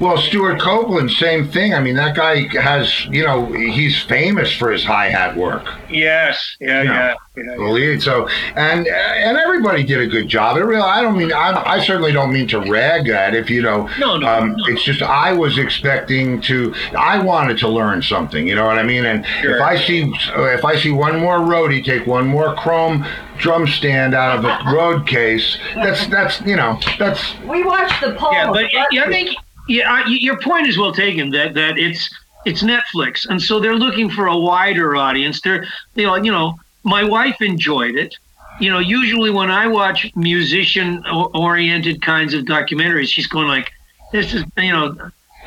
Well, 0.00 0.18
Stewart 0.18 0.60
Copeland, 0.60 1.10
same 1.10 1.48
thing. 1.48 1.72
I 1.72 1.80
mean, 1.80 1.94
that 1.96 2.14
guy 2.16 2.46
has, 2.60 3.06
you 3.06 3.24
know, 3.24 3.46
he's 3.52 4.02
famous 4.02 4.52
for 4.52 4.70
his 4.70 4.84
hi 4.84 5.08
hat 5.08 5.36
work. 5.36 5.64
Yes, 5.88 6.56
yeah, 6.60 6.82
Yeah. 6.82 7.14
yeah, 7.36 7.54
the 7.56 7.62
lead. 7.62 8.02
So, 8.02 8.28
and 8.56 8.86
and 8.86 9.38
everybody 9.38 9.84
did 9.84 10.00
a 10.00 10.06
good 10.06 10.28
job. 10.28 10.56
It 10.56 10.64
really, 10.64 10.82
I 10.82 11.00
don't 11.02 11.16
mean, 11.16 11.32
I, 11.32 11.62
I 11.64 11.80
certainly 11.84 12.12
don't 12.12 12.32
mean 12.32 12.46
to 12.48 12.60
rag 12.60 13.08
at 13.08 13.34
if 13.34 13.48
you 13.48 13.62
know. 13.62 13.88
No, 13.98 14.16
no, 14.18 14.26
Um, 14.28 14.50
no. 14.56 14.64
It's 14.66 14.82
just 14.82 15.02
I 15.02 15.32
was 15.32 15.56
expecting 15.56 16.40
to. 16.42 16.74
I 16.98 17.18
wanted 17.20 17.56
to 17.58 17.68
learn 17.68 18.02
something. 18.02 18.46
You 18.46 18.54
know 18.56 18.66
what 18.66 18.78
I 18.78 18.82
mean? 18.82 19.04
And 19.06 19.24
Sure. 19.40 19.56
if 19.56 19.62
I 19.62 19.76
see 19.76 20.12
if 20.26 20.64
I 20.64 20.76
see 20.76 20.90
one 20.90 21.18
more 21.20 21.38
roadie 21.38 21.82
take 21.84 22.06
one 22.06 22.26
more 22.26 22.54
chrome 22.56 23.06
drum 23.38 23.66
stand 23.66 24.14
out 24.14 24.38
of 24.38 24.44
a 24.44 24.74
road 24.74 25.06
case, 25.06 25.58
that's 25.76 26.06
that's 26.08 26.40
you 26.42 26.56
know 26.56 26.78
that's 26.98 27.38
We 27.42 27.62
watched 27.62 28.00
the 28.02 28.12
Paul. 28.14 28.32
Yeah, 28.32 28.50
but 28.50 28.64
McCartney- 28.66 28.86
yeah, 28.92 29.04
I 29.04 29.08
think 29.08 29.36
yeah, 29.68 29.92
I, 29.92 30.04
your 30.06 30.40
point 30.40 30.66
is 30.66 30.78
well 30.78 30.92
taken. 30.92 31.30
That 31.30 31.54
that 31.54 31.78
it's 31.78 32.14
it's 32.44 32.62
Netflix, 32.62 33.26
and 33.28 33.42
so 33.42 33.58
they're 33.58 33.76
looking 33.76 34.10
for 34.10 34.26
a 34.26 34.36
wider 34.36 34.94
audience. 34.96 35.40
They're 35.40 35.66
you 35.94 36.06
know 36.06 36.16
you 36.16 36.30
know 36.30 36.58
my 36.84 37.02
wife 37.04 37.42
enjoyed 37.42 37.96
it. 37.96 38.16
You 38.58 38.70
know, 38.70 38.78
usually 38.78 39.30
when 39.30 39.50
I 39.50 39.66
watch 39.66 40.10
musician-oriented 40.16 42.00
kinds 42.00 42.32
of 42.32 42.44
documentaries, 42.44 43.08
she's 43.08 43.26
going 43.26 43.48
like, 43.48 43.72
"This 44.12 44.32
is 44.34 44.44
you 44.56 44.72
know." 44.72 44.96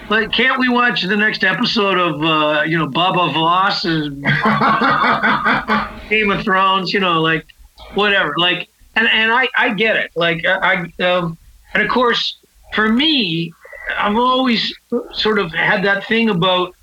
Like, 0.09 0.31
can't 0.31 0.59
we 0.59 0.69
watch 0.69 1.03
the 1.03 1.17
next 1.17 1.43
episode 1.43 1.97
of 1.97 2.23
uh, 2.23 2.61
you 2.63 2.77
know 2.77 2.87
Baba 2.87 3.33
Voss 3.33 3.83
Game 6.09 6.31
of 6.31 6.43
Thrones? 6.43 6.93
You 6.93 6.99
know, 6.99 7.21
like 7.21 7.45
whatever. 7.93 8.33
Like, 8.37 8.69
and 8.95 9.07
and 9.07 9.31
I 9.31 9.47
I 9.57 9.73
get 9.73 9.95
it. 9.97 10.11
Like 10.15 10.45
I 10.45 10.91
I, 10.99 11.03
um, 11.03 11.37
and 11.73 11.83
of 11.83 11.89
course 11.89 12.37
for 12.73 12.89
me, 12.89 13.53
I've 13.97 14.15
always 14.15 14.73
sort 15.13 15.39
of 15.39 15.51
had 15.53 15.83
that 15.83 16.05
thing 16.07 16.29
about 16.29 16.73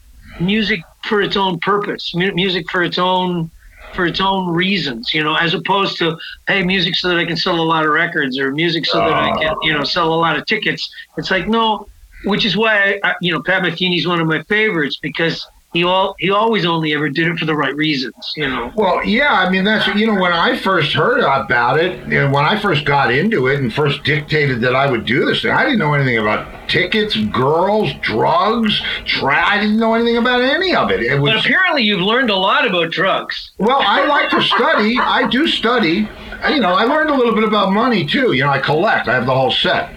music 0.40 0.80
for 1.04 1.20
its 1.20 1.36
own 1.36 1.58
purpose, 1.60 2.14
music 2.14 2.70
for 2.70 2.82
its 2.82 2.98
own 2.98 3.50
for 3.94 4.04
its 4.06 4.20
own 4.20 4.48
reasons, 4.48 5.14
you 5.14 5.22
know, 5.22 5.34
as 5.36 5.54
opposed 5.54 5.96
to 5.98 6.18
hey, 6.48 6.62
music 6.62 6.94
so 6.96 7.08
that 7.08 7.16
I 7.16 7.24
can 7.24 7.36
sell 7.36 7.60
a 7.60 7.62
lot 7.62 7.84
of 7.84 7.92
records 7.92 8.38
or 8.38 8.52
music 8.52 8.84
so 8.84 8.98
that 8.98 9.12
I 9.12 9.30
can 9.38 9.54
you 9.62 9.72
know 9.72 9.84
sell 9.84 10.12
a 10.12 10.16
lot 10.16 10.36
of 10.36 10.46
tickets. 10.46 10.88
It's 11.16 11.30
like 11.30 11.48
no, 11.48 11.88
which 12.24 12.44
is 12.44 12.56
why 12.56 13.00
I, 13.02 13.14
you 13.20 13.32
know 13.32 13.42
Pat 13.42 13.62
Metheny's 13.62 14.06
one 14.06 14.20
of 14.20 14.26
my 14.26 14.42
favorites 14.44 14.98
because 15.00 15.46
he 15.76 15.84
all 15.84 16.14
he 16.18 16.30
always 16.30 16.64
only 16.64 16.94
ever 16.94 17.08
did 17.08 17.28
it 17.28 17.38
for 17.38 17.44
the 17.44 17.54
right 17.54 17.74
reasons, 17.76 18.32
you 18.36 18.48
know. 18.48 18.72
Well, 18.74 19.04
yeah, 19.04 19.32
I 19.32 19.50
mean 19.50 19.64
that's 19.64 19.86
you 19.98 20.06
know 20.06 20.20
when 20.20 20.32
I 20.32 20.56
first 20.58 20.92
heard 20.92 21.20
about 21.20 21.78
it, 21.78 22.00
and 22.12 22.32
when 22.32 22.44
I 22.44 22.58
first 22.60 22.84
got 22.84 23.12
into 23.12 23.46
it 23.48 23.60
and 23.60 23.72
first 23.72 24.02
dictated 24.04 24.60
that 24.62 24.74
I 24.74 24.90
would 24.90 25.04
do 25.04 25.24
this 25.24 25.42
thing, 25.42 25.50
I 25.52 25.64
didn't 25.64 25.78
know 25.78 25.94
anything 25.94 26.18
about 26.18 26.68
tickets, 26.68 27.14
girls, 27.16 27.92
drugs, 28.02 28.80
tra- 29.04 29.44
I 29.46 29.60
didn't 29.60 29.78
know 29.78 29.94
anything 29.94 30.16
about 30.16 30.40
any 30.40 30.74
of 30.74 30.90
it. 30.90 31.00
It 31.02 31.10
But 31.10 31.20
was 31.22 31.44
apparently, 31.44 31.82
you've 31.82 32.00
learned 32.00 32.30
a 32.30 32.36
lot 32.36 32.66
about 32.66 32.90
drugs. 32.90 33.52
well, 33.58 33.78
I 33.80 34.06
like 34.06 34.30
to 34.30 34.42
study. 34.42 34.96
I 34.98 35.28
do 35.28 35.46
study. 35.46 36.08
You 36.48 36.60
know, 36.60 36.74
I 36.74 36.84
learned 36.84 37.10
a 37.10 37.14
little 37.14 37.34
bit 37.34 37.44
about 37.44 37.72
money 37.72 38.06
too. 38.06 38.32
You 38.32 38.44
know, 38.44 38.50
I 38.50 38.58
collect. 38.58 39.08
I 39.08 39.14
have 39.14 39.26
the 39.26 39.34
whole 39.34 39.50
set. 39.50 39.96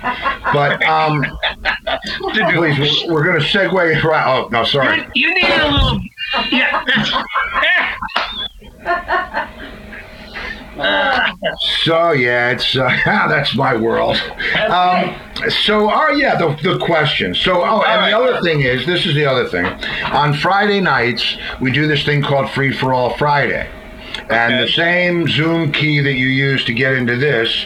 But 0.54 0.84
um, 0.84 1.24
please, 2.34 2.80
we're, 3.08 3.14
we're 3.14 3.24
going 3.24 3.40
to 3.40 3.46
segue 3.46 4.04
right. 4.04 4.28
Oh 4.28 4.48
no, 4.50 4.64
sorry. 4.64 5.00
You, 5.14 5.28
you 5.28 5.34
need 5.36 5.50
a 5.50 5.72
little. 5.72 6.02
Yeah. 6.52 6.86
Uh, 8.84 9.48
So 11.84 12.12
yeah, 12.12 12.52
it's 12.52 12.76
uh, 12.76 12.90
that's 13.06 13.56
my 13.56 13.76
world. 13.76 14.16
Um, 14.70 15.16
so 15.64 15.90
oh 15.92 16.10
yeah, 16.12 16.38
the 16.38 16.58
the 16.64 16.80
question. 16.80 17.36
So 17.36 17.64
oh, 17.64 17.82
and 17.84 18.12
the 18.12 18.18
other 18.18 18.42
thing 18.42 18.62
is, 18.62 18.86
this 18.86 19.06
is 19.06 19.14
the 19.16 19.26
other 19.26 19.48
thing. 19.48 19.66
On 19.66 20.34
Friday 20.34 20.80
nights, 20.80 21.38
we 21.60 21.72
do 21.72 21.88
this 21.88 22.04
thing 22.06 22.22
called 22.22 22.50
Free 22.52 22.72
for 22.74 22.94
All 22.94 23.18
Friday, 23.18 23.70
and 24.30 24.64
the 24.64 24.68
same 24.72 25.28
Zoom 25.28 25.72
key 25.72 26.00
that 26.02 26.14
you 26.14 26.28
use 26.28 26.64
to 26.66 26.74
get 26.74 26.94
into 26.94 27.16
this. 27.16 27.66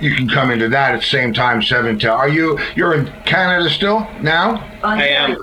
You 0.00 0.14
can 0.16 0.28
come 0.28 0.50
into 0.50 0.68
that 0.70 0.94
at 0.94 1.00
the 1.00 1.06
same 1.06 1.32
time, 1.32 1.62
seven 1.62 1.98
to. 2.00 2.10
Are 2.10 2.28
you? 2.28 2.58
You're 2.74 2.94
in 2.94 3.06
Canada 3.24 3.70
still 3.70 4.00
now? 4.20 4.56
I 4.82 5.06
am. 5.06 5.30
Yeah. 5.30 5.36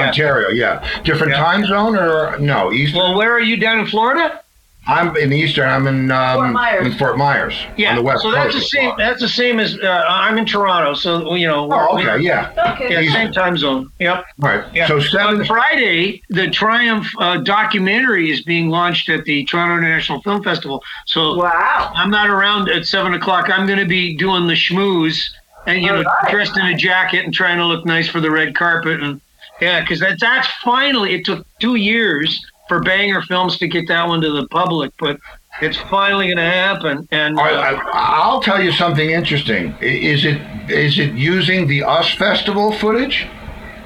Ontario, 0.00 0.48
yeah. 0.50 0.86
Different 1.04 1.32
Yeah. 1.32 1.38
time 1.42 1.64
zone 1.66 1.96
or 1.96 2.36
no? 2.38 2.72
Eastern. 2.72 2.98
Well, 3.00 3.16
where 3.16 3.32
are 3.32 3.40
you 3.40 3.56
down 3.56 3.78
in 3.78 3.86
Florida? 3.86 4.40
I'm 4.86 5.16
in 5.16 5.30
the 5.30 5.36
Eastern. 5.36 5.68
I'm 5.68 5.86
in 5.86 6.10
um, 6.10 6.34
Fort 6.38 6.52
Myers. 6.52 6.86
in 6.86 6.92
Fort 6.98 7.16
Myers 7.18 7.54
Yeah. 7.76 7.90
on 7.90 7.96
the 7.96 8.02
west 8.02 8.22
so 8.22 8.30
coast. 8.30 8.36
that's 8.42 8.54
the 8.54 8.60
same. 8.60 8.82
Florida. 8.90 9.04
That's 9.04 9.20
the 9.20 9.28
same 9.28 9.58
as 9.60 9.78
uh, 9.82 10.04
I'm 10.08 10.36
in 10.38 10.44
Toronto. 10.46 10.94
So 10.94 11.34
you 11.34 11.46
know. 11.46 11.70
Oh, 11.72 11.96
we're- 11.96 12.10
okay, 12.12 12.22
yeah. 12.24 12.72
Okay. 12.74 12.92
Yeah, 12.92 13.00
Easy. 13.00 13.12
same 13.12 13.32
time 13.32 13.56
zone. 13.56 13.90
Yep. 13.98 14.24
Right. 14.38 14.64
Yeah. 14.74 14.86
So 14.88 14.96
On 14.96 15.00
seven. 15.02 15.44
Friday, 15.46 16.22
the 16.28 16.50
Triumph 16.50 17.06
uh, 17.18 17.38
documentary 17.38 18.30
is 18.30 18.42
being 18.42 18.68
launched 18.68 19.08
at 19.08 19.24
the 19.24 19.44
Toronto 19.46 19.78
International 19.78 20.20
Film 20.22 20.42
Festival. 20.42 20.82
So 21.06 21.36
Wow. 21.36 21.92
I'm 21.94 22.10
not 22.10 22.28
around 22.28 22.68
at 22.68 22.86
seven 22.86 23.14
o'clock. 23.14 23.48
I'm 23.50 23.66
going 23.66 23.78
to 23.78 23.86
be 23.86 24.16
doing 24.16 24.46
the 24.46 24.54
schmooze 24.54 25.30
and 25.66 25.80
you 25.80 25.88
know 25.88 25.96
All 25.98 26.02
right. 26.04 26.30
dressed 26.30 26.58
in 26.58 26.66
a 26.66 26.76
jacket 26.76 27.24
and 27.24 27.32
trying 27.32 27.56
to 27.56 27.64
look 27.64 27.86
nice 27.86 28.06
for 28.08 28.20
the 28.20 28.30
red 28.30 28.54
carpet 28.54 29.02
and 29.02 29.20
yeah, 29.60 29.80
because 29.80 30.00
that's 30.00 30.20
that's 30.20 30.48
finally. 30.62 31.14
It 31.14 31.24
took 31.24 31.46
two 31.60 31.76
years 31.76 32.44
for 32.68 32.80
Banger 32.80 33.22
Films 33.22 33.58
to 33.58 33.68
get 33.68 33.88
that 33.88 34.06
one 34.08 34.20
to 34.20 34.32
the 34.32 34.46
public, 34.48 34.92
but 34.98 35.18
it's 35.60 35.76
finally 35.76 36.26
going 36.26 36.38
to 36.38 36.42
happen. 36.42 37.06
And 37.10 37.38
I, 37.38 37.52
uh, 37.52 37.76
I, 37.76 38.20
I'll 38.22 38.40
tell 38.40 38.62
you 38.62 38.72
something 38.72 39.10
interesting. 39.10 39.74
Is 39.80 40.24
it 40.24 40.40
is 40.68 40.98
it 40.98 41.14
using 41.14 41.66
the 41.66 41.82
US 41.84 42.12
Festival 42.14 42.72
footage? 42.72 43.26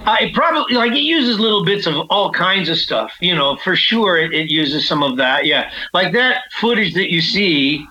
I 0.07 0.31
probably 0.33 0.75
like 0.75 0.93
it 0.93 1.03
uses 1.03 1.39
little 1.39 1.65
bits 1.65 1.87
of 1.87 1.95
all 2.09 2.33
kinds 2.33 2.69
of 2.69 2.79
stuff. 2.79 3.13
You 3.21 3.35
know, 3.35 3.57
for 3.57 3.77
sure 3.77 4.17
it, 4.17 4.33
it 4.33 4.51
uses 4.51 4.89
some 4.89 5.03
of 5.03 5.17
that. 5.19 5.45
Yeah, 5.45 5.71
like 5.93 6.13
that 6.13 6.45
footage 6.61 6.95
that 6.95 7.11
you 7.11 7.21
see. 7.21 7.87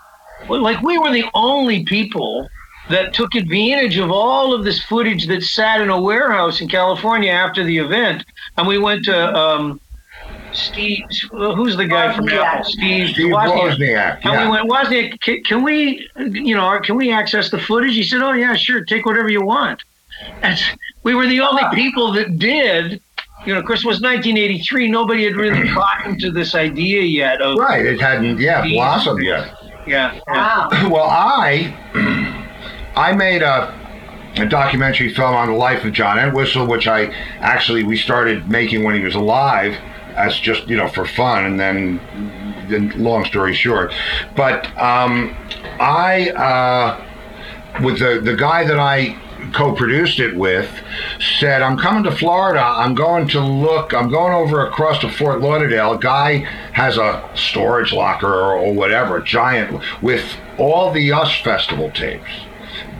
Like 0.50 0.82
we 0.82 0.98
were 0.98 1.12
the 1.12 1.26
only 1.34 1.84
people 1.84 2.48
that 2.90 3.14
took 3.14 3.36
advantage 3.36 3.98
of 3.98 4.12
all 4.12 4.54
of 4.54 4.64
this 4.64 4.82
footage 4.84 5.28
that 5.28 5.44
sat 5.44 5.82
in 5.82 5.90
a 5.90 6.02
warehouse 6.02 6.62
in 6.62 6.70
California 6.70 7.32
after 7.32 7.64
the 7.64 7.78
event, 7.78 8.24
and 8.56 8.68
we 8.68 8.78
went 8.78 9.04
to 9.06 9.36
um, 9.36 9.80
Steve. 10.58 11.04
Who's 11.32 11.78
the 11.78 11.86
guy 11.88 12.16
from 12.16 12.26
Wozniak. 12.28 12.44
Apple? 12.44 12.72
Steve. 12.72 13.10
Steve 13.10 13.32
Wozniak. 13.34 13.78
Wozniak. 13.78 14.26
And 14.26 14.42
we 14.46 14.50
went, 14.52 14.70
Wozniak, 14.70 15.20
can, 15.22 15.44
can 15.44 15.64
we, 15.64 16.10
you 16.18 16.56
know, 16.56 16.80
can 16.84 16.96
we 16.96 17.12
access 17.12 17.50
the 17.50 17.60
footage? 17.60 17.94
He 17.94 18.04
said, 18.04 18.22
oh, 18.22 18.34
yeah, 18.34 18.56
sure, 18.56 18.84
take 18.84 19.06
whatever 19.06 19.30
you 19.30 19.42
want. 19.42 19.82
And 20.42 20.60
we 21.04 21.14
were 21.16 21.28
the 21.28 21.40
only 21.42 21.64
people 21.74 22.12
that 22.14 22.40
did. 22.40 23.02
You 23.46 23.54
know, 23.54 23.60
of 23.60 23.66
course, 23.66 23.84
it 23.84 23.88
was 23.88 24.02
1983. 24.02 24.90
Nobody 24.90 25.24
had 25.26 25.36
really 25.36 25.68
gotten 25.74 26.18
to 26.20 26.32
this 26.32 26.56
idea 26.56 27.02
yet 27.04 27.42
of, 27.42 27.58
Right. 27.58 27.86
It 27.86 28.02
hadn't 28.02 28.40
yeah 28.40 28.62
Steve. 28.62 28.74
blossomed 28.74 29.24
yet. 29.24 29.54
yeah. 29.86 30.14
yeah. 30.16 30.20
Wow. 30.28 30.70
Well, 30.90 31.08
I 31.10 31.74
I 32.96 33.14
made 33.14 33.44
a 33.44 33.74
a 34.38 34.46
documentary 34.46 35.14
film 35.14 35.34
on 35.36 35.48
the 35.50 35.56
life 35.56 35.84
of 35.84 35.94
John 35.94 36.20
Entwistle, 36.20 36.68
which 36.68 36.88
I 36.88 37.06
actually 37.40 37.84
we 37.84 37.98
started 37.98 38.50
making 38.50 38.84
when 38.84 38.96
he 38.96 39.02
was 39.02 39.16
alive, 39.16 39.76
as 40.18 40.40
just 40.40 40.68
you 40.68 40.76
know 40.76 40.88
for 40.88 41.06
fun, 41.06 41.46
and 41.46 41.60
then, 41.60 42.02
then 42.70 42.90
long 43.02 43.26
story 43.26 43.54
short, 43.54 43.94
but 44.36 44.66
um, 44.78 45.36
I 45.80 46.32
uh, 46.32 47.82
with 47.84 48.00
the 48.00 48.20
the 48.24 48.36
guy 48.36 48.64
that 48.66 48.80
I 48.80 49.18
co-produced 49.54 50.20
it 50.20 50.36
with 50.36 50.70
said 51.40 51.62
i'm 51.62 51.78
coming 51.78 52.04
to 52.04 52.12
florida. 52.12 52.62
I'm 52.62 52.96
going 52.96 53.28
to 53.30 53.40
look 53.40 53.94
i'm 53.94 54.10
going 54.10 54.34
over 54.34 54.66
across 54.66 55.00
to 55.02 55.10
fort 55.10 55.42
lauderdale. 55.42 55.94
A 55.94 56.00
guy 56.00 56.40
has 56.74 56.98
a 56.98 57.30
storage 57.36 57.94
locker 57.94 58.28
or, 58.28 58.54
or 58.58 58.74
whatever 58.74 59.22
giant 59.22 59.82
with 60.02 60.26
all 60.58 60.92
the 60.92 61.12
us 61.12 61.40
festival 61.42 61.92
tapes 61.92 62.47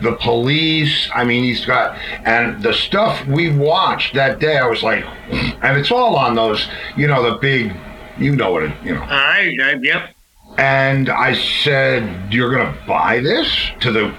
the 0.02 0.12
police 0.20 1.08
i 1.14 1.24
mean 1.24 1.42
he's 1.44 1.64
got 1.64 1.96
and 2.24 2.62
the 2.62 2.72
stuff 2.72 3.24
we 3.26 3.50
watched 3.50 4.14
that 4.14 4.38
day 4.38 4.56
i 4.58 4.66
was 4.66 4.82
like 4.82 5.04
and 5.62 5.76
it's 5.78 5.90
all 5.90 6.16
on 6.16 6.34
those 6.34 6.68
you 6.96 7.06
know 7.06 7.22
the 7.30 7.36
big 7.38 7.74
you 8.18 8.34
know 8.34 8.52
what 8.52 8.62
it 8.64 8.72
you 8.84 8.94
know 8.94 9.02
I, 9.02 9.54
I 9.62 9.74
yep. 9.82 10.14
and 10.56 11.08
I 11.08 11.34
said, 11.34 12.32
"You're 12.32 12.50
going 12.50 12.72
to 12.74 12.86
buy 12.86 13.20
this?" 13.20 13.48
To 13.80 13.92
the 13.92 14.12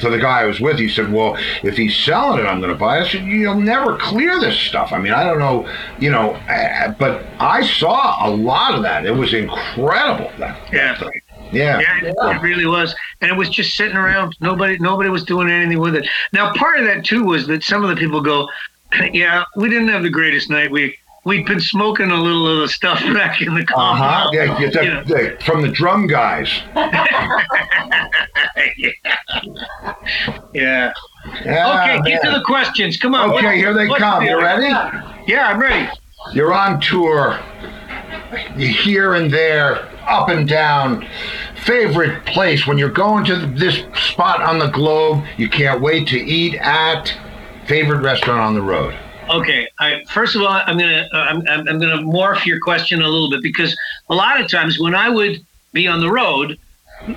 to 0.00 0.10
the 0.10 0.18
guy 0.18 0.42
I 0.42 0.44
was 0.44 0.60
with, 0.60 0.78
he 0.78 0.86
said, 0.88 1.10
"Well, 1.10 1.36
if 1.62 1.78
he's 1.78 1.96
selling 1.96 2.40
it, 2.44 2.46
I'm 2.46 2.60
going 2.60 2.72
to 2.72 2.78
buy 2.78 2.98
it." 2.98 3.04
I 3.04 3.08
said, 3.08 3.24
"You'll 3.24 3.54
never 3.54 3.96
clear 3.96 4.38
this 4.38 4.58
stuff. 4.58 4.92
I 4.92 4.98
mean, 4.98 5.14
I 5.14 5.24
don't 5.24 5.38
know, 5.38 5.66
you 5.98 6.10
know." 6.10 6.32
uh, 6.34 6.92
But 6.98 7.24
I 7.40 7.62
saw 7.66 8.28
a 8.28 8.30
lot 8.30 8.74
of 8.74 8.82
that. 8.82 9.06
It 9.06 9.12
was 9.12 9.32
incredible. 9.32 10.30
That 10.38 10.58
Yeah. 10.70 10.98
thing. 10.98 11.08
Yeah. 11.52 11.80
Yeah, 11.80 11.98
it, 12.08 12.14
it 12.18 12.42
really 12.42 12.66
was, 12.66 12.94
and 13.20 13.30
it 13.30 13.34
was 13.36 13.48
just 13.50 13.76
sitting 13.76 13.96
around. 13.96 14.34
Nobody, 14.40 14.78
nobody 14.78 15.10
was 15.10 15.24
doing 15.24 15.50
anything 15.50 15.78
with 15.78 15.94
it. 15.94 16.08
Now, 16.32 16.52
part 16.54 16.78
of 16.78 16.86
that 16.86 17.04
too 17.04 17.24
was 17.24 17.46
that 17.48 17.62
some 17.62 17.82
of 17.84 17.90
the 17.90 17.96
people 17.96 18.20
go, 18.20 18.48
"Yeah, 19.12 19.44
we 19.56 19.68
didn't 19.68 19.88
have 19.88 20.02
the 20.02 20.10
greatest 20.10 20.48
night. 20.50 20.70
We 20.70 20.96
we'd 21.24 21.46
been 21.46 21.60
smoking 21.60 22.10
a 22.10 22.16
little 22.20 22.48
of 22.48 22.58
the 22.60 22.68
stuff 22.68 22.98
back 23.14 23.40
in 23.42 23.54
the 23.54 23.64
car. 23.64 23.94
Uh-huh. 23.94 24.30
Yeah, 24.32 24.58
yeah, 24.58 24.82
You 24.82 24.90
know. 24.90 25.04
the- 25.04 25.36
from 25.44 25.62
the 25.62 25.68
drum 25.68 26.06
guys. 26.08 26.50
yeah. 30.52 30.92
Yeah, 31.44 32.00
Okay, 32.00 32.10
get 32.10 32.22
to 32.24 32.30
the 32.30 32.42
questions. 32.44 32.96
Come 32.98 33.14
on. 33.14 33.30
Okay, 33.30 33.44
What- 33.46 33.54
here 33.54 33.72
they 33.74 33.86
come. 33.88 34.24
the- 34.24 34.30
You 34.30 34.40
ready? 34.40 34.68
Yeah, 35.26 35.46
I'm 35.48 35.60
ready. 35.60 35.88
You're 36.32 36.54
on 36.54 36.80
tour. 36.80 37.40
Here 38.56 39.14
and 39.14 39.30
there, 39.30 39.88
up 40.06 40.28
and 40.28 40.48
down. 40.48 41.06
Favorite 41.64 42.24
place 42.26 42.66
when 42.66 42.78
you're 42.78 42.90
going 42.90 43.24
to 43.26 43.46
this 43.46 43.84
spot 44.08 44.40
on 44.42 44.58
the 44.58 44.68
globe 44.68 45.24
you 45.36 45.48
can't 45.48 45.80
wait 45.80 46.08
to 46.08 46.16
eat 46.16 46.54
at? 46.56 47.14
Favorite 47.66 48.02
restaurant 48.02 48.40
on 48.40 48.54
the 48.54 48.62
road? 48.62 48.96
Okay. 49.30 49.68
I, 49.78 50.02
first 50.12 50.34
of 50.34 50.42
all, 50.42 50.48
I'm 50.48 50.78
gonna 50.78 51.08
uh, 51.12 51.16
I'm 51.16 51.46
I'm 51.48 51.78
gonna 51.78 51.98
morph 51.98 52.44
your 52.44 52.58
question 52.60 53.00
a 53.02 53.08
little 53.08 53.30
bit 53.30 53.42
because 53.42 53.76
a 54.08 54.14
lot 54.14 54.40
of 54.40 54.50
times 54.50 54.80
when 54.80 54.94
I 54.94 55.08
would 55.08 55.44
be 55.72 55.86
on 55.86 56.00
the 56.00 56.10
road, 56.10 56.58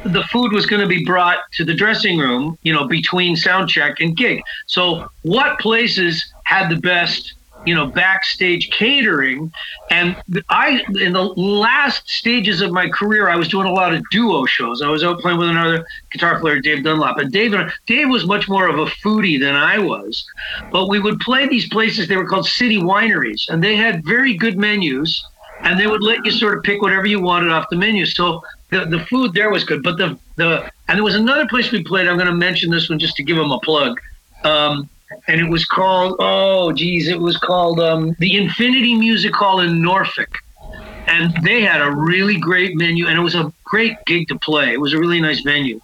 the 0.06 0.24
food 0.32 0.52
was 0.52 0.66
going 0.66 0.82
to 0.82 0.88
be 0.88 1.06
brought 1.06 1.40
to 1.54 1.64
the 1.64 1.74
dressing 1.74 2.18
room, 2.18 2.58
you 2.64 2.74
know, 2.74 2.88
between 2.88 3.36
sound 3.36 3.70
check 3.70 4.00
and 4.00 4.18
gig. 4.18 4.42
So, 4.68 5.08
what 5.24 5.60
places 5.60 6.26
had 6.44 6.70
the 6.70 6.78
best, 6.78 7.34
you 7.65 7.75
know, 7.75 7.88
backstage 7.88 8.69
catering? 8.72 9.51
And 9.89 10.15
I, 10.50 10.84
in 11.00 11.13
the 11.13 11.24
last 11.24 12.10
stages 12.10 12.62
of 12.62 12.72
my 12.72 12.89
career, 12.89 13.29
I 13.29 13.36
was 13.36 13.48
doing 13.48 13.67
a 13.67 13.72
lot 13.72 13.93
of 13.93 14.03
duo 14.12 14.45
shows. 14.45 14.81
I 14.81 14.89
was 14.89 15.03
out 15.03 15.19
playing 15.19 15.38
with 15.38 15.50
another 15.50 15.86
guitar 16.12 16.39
player, 16.39 16.60
Dave 16.60 16.84
Dunlop, 16.84 17.17
and 17.17 17.31
Dave, 17.31 17.53
Dave 17.86 18.10
was 18.10 18.25
much 18.25 18.48
more 18.48 18.67
of 18.67 18.79
a 18.79 18.86
foodie 18.86 19.39
than 19.39 19.56
I 19.56 19.78
was. 19.78 20.25
But 20.71 20.89
we 20.89 20.99
would 20.99 21.19
play 21.19 21.47
these 21.47 21.67
places. 21.69 22.08
They 22.08 22.17
were 22.17 22.28
called 22.28 22.47
city 22.47 22.78
wineries, 22.78 23.49
and 23.49 23.63
they 23.63 23.75
had 23.75 24.06
very 24.06 24.36
good 24.36 24.58
menus. 24.58 25.25
And 25.62 25.80
they 25.80 25.88
would 25.88 26.04
let 26.04 26.25
you 26.25 26.32
sort 26.32 26.58
of 26.58 26.63
pick 26.63 26.82
whatever 26.82 27.08
you 27.08 27.21
wanted 27.21 27.49
off 27.49 27.69
the 27.69 27.78
menu. 27.78 28.06
So 28.06 28.43
the, 28.69 28.86
the 28.86 28.99
food 29.06 29.34
there 29.34 29.49
was 29.49 29.63
good, 29.63 29.84
but 29.84 29.97
the 29.97 30.19
the 30.36 30.69
and 30.88 30.97
there 30.97 31.04
was 31.04 31.15
another 31.15 31.47
place 31.47 31.71
we 31.71 31.84
played. 31.84 32.08
I'm 32.08 32.17
going 32.17 32.28
to 32.28 32.36
mention 32.36 32.69
this 32.69 32.89
one 32.89 32.99
just 32.99 33.15
to 33.15 33.23
give 33.23 33.38
them 33.38 33.51
a 33.51 33.60
plug. 33.60 33.99
Um, 34.43 34.89
and 35.28 35.41
it 35.41 35.49
was 35.49 35.65
called 35.65 36.15
oh 36.19 36.71
geez, 36.71 37.08
it 37.08 37.19
was 37.19 37.38
called 37.38 37.80
um, 37.80 38.15
the 38.19 38.38
Infinity 38.38 38.95
Music 38.95 39.36
Hall 39.36 39.60
in 39.60 39.82
Norfolk, 39.82 40.38
and 41.08 41.34
they 41.43 41.62
had 41.62 41.82
a 41.82 41.91
really 41.91 42.38
great 42.38 42.75
menu, 42.75 43.08
and 43.08 43.17
it 43.17 43.21
was 43.21 43.36
a 43.36 43.51
great 43.63 43.97
gig 44.06 44.28
to 44.28 44.38
play. 44.39 44.73
It 44.73 44.80
was 44.80 44.93
a 44.93 44.99
really 44.99 45.21
nice 45.21 45.41
venue. 45.41 45.80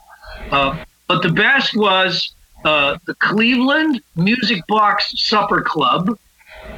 Uh, 0.51 0.79
but 1.07 1.21
the 1.23 1.29
best 1.31 1.75
was 1.75 2.33
uh, 2.65 2.97
the 3.05 3.15
Cleveland 3.15 4.01
Music 4.15 4.61
Box 4.67 5.13
Supper 5.15 5.61
Club, 5.61 6.17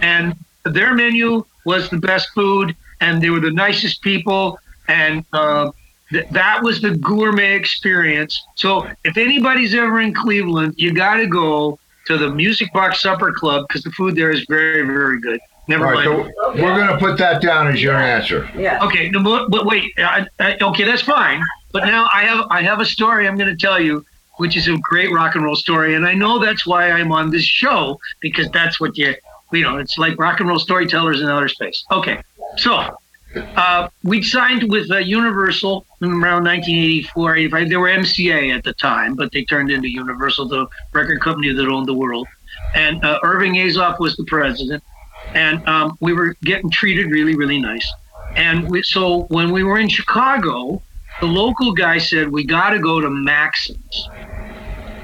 and 0.02 0.36
their 0.66 0.94
menu 0.94 1.44
was 1.66 1.90
the 1.90 1.98
best 1.98 2.30
food, 2.34 2.76
and 3.02 3.22
they 3.22 3.30
were 3.30 3.40
the 3.40 3.52
nicest 3.52 4.02
people, 4.02 4.58
and 4.88 5.26
uh, 5.34 5.72
th- 6.10 6.28
that 6.32 6.64
was 6.64 6.82
the 6.82 6.98
gourmet 6.98 7.56
experience. 7.56 8.42
So 8.56 8.88
if 9.04 9.18
anybody's 9.18 9.74
ever 9.76 10.00
in 10.00 10.14
Cleveland, 10.14 10.76
you 10.78 10.94
got 10.94 11.16
to 11.16 11.28
go 11.28 11.80
to 12.06 12.18
the 12.18 12.30
Music 12.30 12.72
Box 12.74 13.02
Supper 13.02 13.32
Club 13.32 13.66
because 13.68 13.84
the 13.84 13.92
food 13.92 14.16
there 14.16 14.32
is 14.32 14.46
very, 14.48 14.86
very 14.86 15.20
good. 15.20 15.40
Never 15.68 15.86
All 15.86 15.94
right, 15.94 16.06
mind. 16.06 16.34
so 16.36 16.52
we're 16.56 16.76
going 16.76 16.88
to 16.88 16.98
put 16.98 17.18
that 17.20 17.42
down 17.42 17.68
as 17.68 17.82
your 17.82 17.96
answer. 17.96 18.50
Yeah. 18.56 18.84
Okay, 18.86 19.10
no, 19.10 19.24
but, 19.24 19.50
but 19.50 19.66
wait. 19.66 19.94
I, 19.98 20.28
I, 20.40 20.58
okay, 20.62 20.84
that's 20.84 21.02
fine. 21.02 21.42
But 21.72 21.86
now 21.86 22.10
I 22.14 22.24
have 22.24 22.46
I 22.52 22.62
have 22.62 22.80
a 22.82 22.86
story 22.86 23.28
I'm 23.28 23.38
going 23.38 23.50
to 23.50 23.56
tell 23.56 23.80
you, 23.80 24.06
which 24.38 24.58
is 24.58 24.68
a 24.68 24.78
great 24.78 25.12
rock 25.12 25.36
and 25.36 25.44
roll 25.44 25.56
story, 25.56 25.96
and 25.96 26.06
I 26.06 26.14
know 26.14 26.38
that's 26.38 26.68
why 26.68 26.92
I'm 26.92 27.12
on 27.12 27.32
this 27.32 27.44
show 27.44 28.00
because 28.20 28.50
that's 28.50 28.80
what 28.80 28.98
you 28.98 29.16
you 29.52 29.64
know. 29.64 29.78
It's 29.78 29.98
like 29.98 30.20
rock 30.20 30.40
and 30.40 30.50
roll 30.50 30.60
storytellers 30.60 31.22
in 31.22 31.30
outer 31.30 31.48
space. 31.48 31.84
Okay, 31.92 32.22
so 32.58 32.96
uh, 33.56 33.88
we 34.04 34.22
signed 34.22 34.70
with 34.70 34.92
uh, 34.92 34.98
Universal 34.98 35.86
around 36.02 36.44
1984, 36.44 37.36
85. 37.36 37.70
They 37.70 37.78
were 37.78 37.88
MCA 37.88 38.56
at 38.56 38.64
the 38.64 38.74
time, 38.74 39.16
but 39.16 39.32
they 39.32 39.44
turned 39.46 39.72
into 39.72 39.90
Universal, 39.90 40.48
the 40.48 40.68
record 40.94 41.22
company 41.22 41.54
that 41.54 41.68
owned 41.68 41.88
the 41.88 41.94
world. 41.94 42.28
And 42.76 43.04
uh, 43.04 43.20
Irving 43.24 43.54
Azoff 43.56 44.00
was 44.00 44.16
the 44.16 44.26
president, 44.26 44.84
and 45.34 45.68
um, 45.68 45.98
we 46.00 46.14
were 46.14 46.36
getting 46.44 46.70
treated 46.70 47.12
really, 47.12 47.36
really 47.36 47.60
nice. 47.60 47.94
And 48.36 48.70
we, 48.70 48.84
so 48.84 49.24
when 49.24 49.52
we 49.52 49.64
were 49.64 49.78
in 49.78 49.90
Chicago, 49.90 50.82
the 51.22 51.28
local 51.28 51.74
guy 51.74 51.98
said, 51.98 52.30
We 52.30 52.46
got 52.46 52.72
to 52.72 52.80
go 52.80 53.00
to 53.00 53.10
Maxim's. 53.10 54.10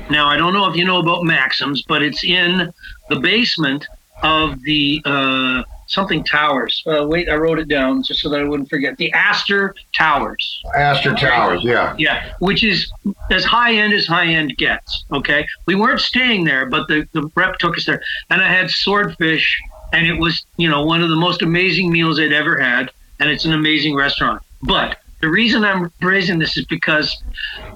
Now, 0.10 0.28
I 0.28 0.38
don't 0.38 0.54
know 0.54 0.70
if 0.70 0.76
you 0.76 0.86
know 0.86 1.00
about 1.00 1.24
Maxim's, 1.24 1.84
but 1.84 2.02
it's 2.02 2.24
in 2.24 2.74
the 3.10 3.20
basement 3.20 3.88
of 4.24 4.62
the 4.64 5.02
uh, 5.06 5.64
something 5.90 6.24
towers. 6.24 6.82
Uh, 6.88 7.06
wait, 7.08 7.28
I 7.30 7.36
wrote 7.36 7.60
it 7.60 7.68
down 7.68 8.04
just 8.04 8.22
so 8.22 8.30
that 8.30 8.40
I 8.40 8.44
wouldn't 8.44 8.70
forget. 8.70 8.98
The 8.98 9.12
Astor 9.12 9.76
Towers. 9.94 10.62
Astor 10.76 11.16
Towers, 11.16 11.62
yeah. 11.64 11.96
Yeah, 11.98 12.34
which 12.40 12.64
is 12.64 12.92
as 13.32 13.44
high 13.44 13.74
end 13.74 13.94
as 13.94 14.06
high 14.06 14.28
end 14.28 14.56
gets. 14.58 15.04
Okay, 15.12 15.46
we 15.66 15.76
weren't 15.76 16.00
staying 16.00 16.46
there, 16.46 16.68
but 16.68 16.88
the 16.88 17.08
the 17.12 17.30
rep 17.36 17.58
took 17.58 17.78
us 17.78 17.86
there, 17.86 18.02
and 18.30 18.42
I 18.42 18.48
had 18.48 18.70
swordfish, 18.70 19.60
and 19.92 20.06
it 20.06 20.20
was 20.20 20.46
you 20.58 20.70
know 20.70 20.86
one 20.86 21.02
of 21.02 21.10
the 21.10 21.16
most 21.16 21.42
amazing 21.42 21.92
meals 21.92 22.20
I'd 22.20 22.32
ever 22.32 22.58
had, 22.58 22.92
and 23.20 23.30
it's 23.30 23.46
an 23.46 23.54
amazing 23.54 23.96
restaurant. 23.96 24.42
But 24.62 24.98
the 25.22 25.30
reason 25.30 25.66
I'm 25.66 25.92
raising 26.02 26.40
this 26.40 26.56
is 26.56 26.66
because 26.66 27.22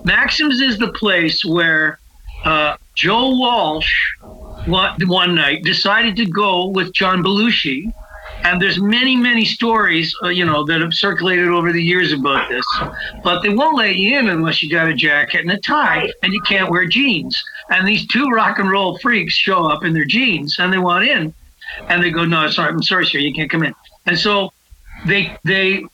Maxim's 0.04 0.62
is 0.62 0.78
the 0.78 0.91
place 0.93 1.43
where 1.43 1.99
uh, 2.45 2.78
Joe 2.95 3.36
Walsh 3.38 3.91
one, 4.65 4.95
one 5.08 5.36
night 5.36 5.63
decided 5.63 6.15
to 6.17 6.26
go 6.26 6.67
with 6.67 6.93
John 6.93 7.23
Belushi. 7.23 7.91
And 8.43 8.62
there's 8.62 8.79
many, 8.79 9.15
many 9.15 9.45
stories, 9.45 10.15
uh, 10.21 10.27
you 10.27 10.45
know, 10.45 10.65
that 10.65 10.82
have 10.82 10.93
circulated 10.93 11.47
over 11.47 11.71
the 11.71 11.82
years 11.82 12.12
about 12.12 12.49
this. 12.49 12.65
But 13.23 13.41
they 13.41 13.49
won't 13.49 13.77
let 13.77 13.95
you 13.95 14.17
in 14.17 14.29
unless 14.29 14.62
you 14.62 14.69
got 14.69 14.88
a 14.88 14.93
jacket 14.93 15.41
and 15.41 15.51
a 15.51 15.60
tie, 15.60 16.10
and 16.21 16.34
you 16.34 16.41
can't 16.41 16.69
wear 16.69 16.86
jeans. 16.86 17.41
And 17.69 17.88
these 17.88 18.06
two 18.08 18.27
rock 18.27 18.60
and 18.60 18.69
roll 18.69 18.97
freaks 18.99 19.34
show 19.34 19.65
up 19.65 19.84
in 19.84 19.93
their 19.93 20.06
jeans, 20.06 20.58
and 20.60 20.73
they 20.73 20.77
want 20.77 21.06
in, 21.08 21.34
and 21.88 22.03
they 22.03 22.12
go, 22.12 22.25
"No, 22.25 22.47
sorry, 22.49 22.69
I'm 22.69 22.84
sorry, 22.84 23.06
sir, 23.06 23.19
you 23.19 23.34
can't 23.34 23.49
come 23.49 23.63
in." 23.63 23.73
And 24.06 24.19
so 24.19 24.51
they 25.06 25.38
they 25.43 25.86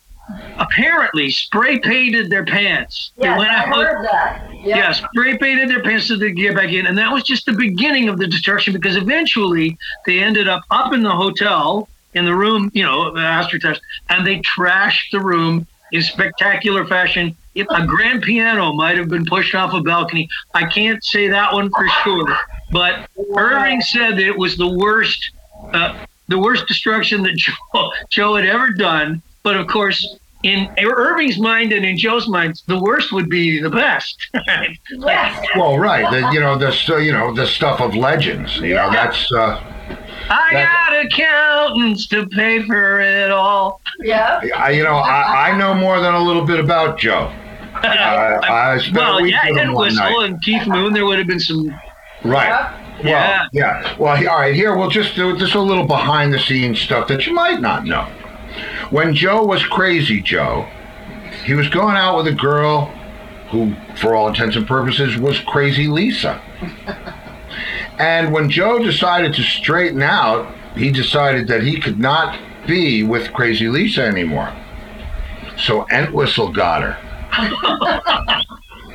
apparently 0.58 1.30
spray 1.30 1.80
painted 1.80 2.30
their 2.30 2.46
pants. 2.46 3.12
Yes, 3.18 3.24
they 3.24 3.38
went 3.38 3.52
I 3.52 3.62
heard 3.66 4.06
that. 4.06 4.50
Yeah. 4.54 4.78
yeah, 4.78 4.92
spray 4.92 5.38
painted 5.38 5.70
their 5.70 5.82
pants 5.82 6.08
so 6.08 6.18
they 6.18 6.30
could 6.30 6.38
get 6.38 6.56
back 6.56 6.72
in. 6.72 6.86
And 6.86 6.98
that 6.98 7.12
was 7.12 7.24
just 7.24 7.46
the 7.46 7.54
beginning 7.54 8.10
of 8.10 8.18
the 8.18 8.28
destruction 8.28 8.74
because 8.74 8.96
eventually 8.96 9.78
they 10.06 10.20
ended 10.20 10.48
up 10.48 10.64
up 10.70 10.94
in 10.94 11.04
the 11.04 11.12
hotel 11.12 11.88
in 12.14 12.26
the 12.26 12.36
room, 12.36 12.72
you 12.74 12.84
know, 12.84 13.14
the 13.14 13.22
Astor 13.22 13.60
Towers, 13.60 13.80
and 14.10 14.26
they 14.26 14.42
trashed 14.42 15.12
the 15.12 15.20
room 15.20 15.68
in 15.92 16.02
spectacular 16.02 16.86
fashion. 16.86 17.36
A 17.56 17.86
grand 17.86 18.22
piano 18.22 18.72
might 18.74 18.98
have 18.98 19.10
been 19.10 19.26
pushed 19.26 19.54
off 19.54 19.74
a 19.74 19.82
balcony. 19.82 20.30
I 20.54 20.66
can't 20.66 21.04
say 21.04 21.28
that 21.28 21.52
one 21.54 21.70
for 21.72 21.88
sure, 22.04 22.38
but 22.72 23.10
Irving 23.36 23.82
said 23.82 24.12
that 24.12 24.26
it 24.26 24.38
was 24.38 24.56
the 24.56 24.68
worst, 24.68 25.32
uh, 25.74 26.06
the 26.28 26.40
worst 26.40 26.68
destruction 26.68 27.24
that 27.24 27.36
Joe, 27.74 27.92
Joe 28.10 28.36
had 28.36 28.46
ever 28.46 28.72
done. 28.72 29.22
But 29.44 29.58
of 29.58 29.68
course, 29.68 30.18
in 30.44 30.70
Irving's 30.78 31.38
mind 31.38 31.74
and 31.74 31.86
in 31.86 31.98
Joe's 31.98 32.28
mind, 32.28 32.62
the 32.68 32.82
worst 32.82 33.12
would 33.12 33.30
be 33.30 33.62
the 33.62 33.70
best. 33.70 34.18
Yes. 34.34 34.78
Well, 35.56 35.78
right. 35.78 36.10
The, 36.12 36.32
you 36.32 36.40
know 36.40 36.58
the 36.58 36.72
so 36.72 36.98
you 36.98 37.12
know 37.12 37.34
the 37.34 37.48
stuff 37.48 37.82
of 37.82 37.96
legends. 37.96 38.58
You 38.58 38.76
know 38.76 38.92
that's. 38.92 39.32
Uh, 39.32 39.62
I 40.30 40.50
That- 40.54 40.88
got 40.90 41.06
accountants 41.06 42.08
to 42.08 42.28
pay 42.28 42.62
for 42.66 43.00
it 43.00 43.32
all. 43.32 43.82
Yeah. 44.00 44.42
I, 44.56 44.72
you 44.72 44.84
know, 44.84 44.96
I, 44.96 45.50
I 45.50 45.58
know 45.58 45.74
more 45.74 46.00
than 46.00 46.14
a 46.14 46.22
little 46.22 46.46
bit 46.46 46.60
about 46.60 46.98
Joe. 47.00 47.32
I, 47.82 48.74
I 48.74 48.78
spent 48.80 48.96
well, 48.98 49.26
yeah, 49.26 49.40
with 49.50 49.58
him 49.58 49.70
Entwistle 49.70 50.04
night. 50.04 50.30
and 50.30 50.42
Keith 50.44 50.68
Moon. 50.68 50.94
There 50.94 51.06
would 51.06 51.18
have 51.18 51.28
been 51.28 51.40
some. 51.40 51.68
Right. 52.24 52.48
Yeah. 52.50 52.74
Well, 53.04 53.04
Yeah. 53.04 53.48
yeah. 53.54 53.96
Well, 53.98 54.30
all 54.30 54.40
right. 54.40 54.54
Here, 54.54 54.76
we'll 54.78 54.90
just 54.90 55.16
do 55.16 55.38
just 55.38 55.56
a 55.56 55.62
little 55.62 55.88
behind 55.88 56.34
the 56.34 56.40
scenes 56.40 56.80
stuff 56.80 57.08
that 57.08 57.26
you 57.26 57.34
might 57.34 57.62
not 57.62 57.86
know. 57.86 58.04
When 58.90 59.14
Joe 59.16 59.44
was 59.46 59.64
crazy, 59.66 60.22
Joe, 60.22 60.68
he 61.46 61.54
was 61.54 61.70
going 61.70 61.96
out 61.96 62.18
with 62.18 62.28
a 62.28 62.34
girl 62.36 62.86
who, 63.52 63.74
for 63.96 64.16
all 64.16 64.28
intents 64.28 64.56
and 64.56 64.68
purposes, 64.68 65.18
was 65.18 65.40
crazy 65.40 65.88
Lisa. 65.88 66.42
And 68.00 68.32
when 68.34 68.50
Joe 68.50 68.80
decided 68.80 69.34
to 69.36 69.44
straighten 69.44 70.02
out, 70.02 70.54
he 70.76 70.90
decided 70.92 71.48
that 71.50 71.62
he 71.64 71.80
could 71.80 72.00
not 72.00 72.40
be 72.68 73.04
with 73.04 73.34
crazy 73.34 73.68
Lisa 73.68 74.04
anymore. 74.04 74.54
So 75.58 75.86
Entwistle 75.90 76.52
got 76.52 76.82
her. 76.84 76.98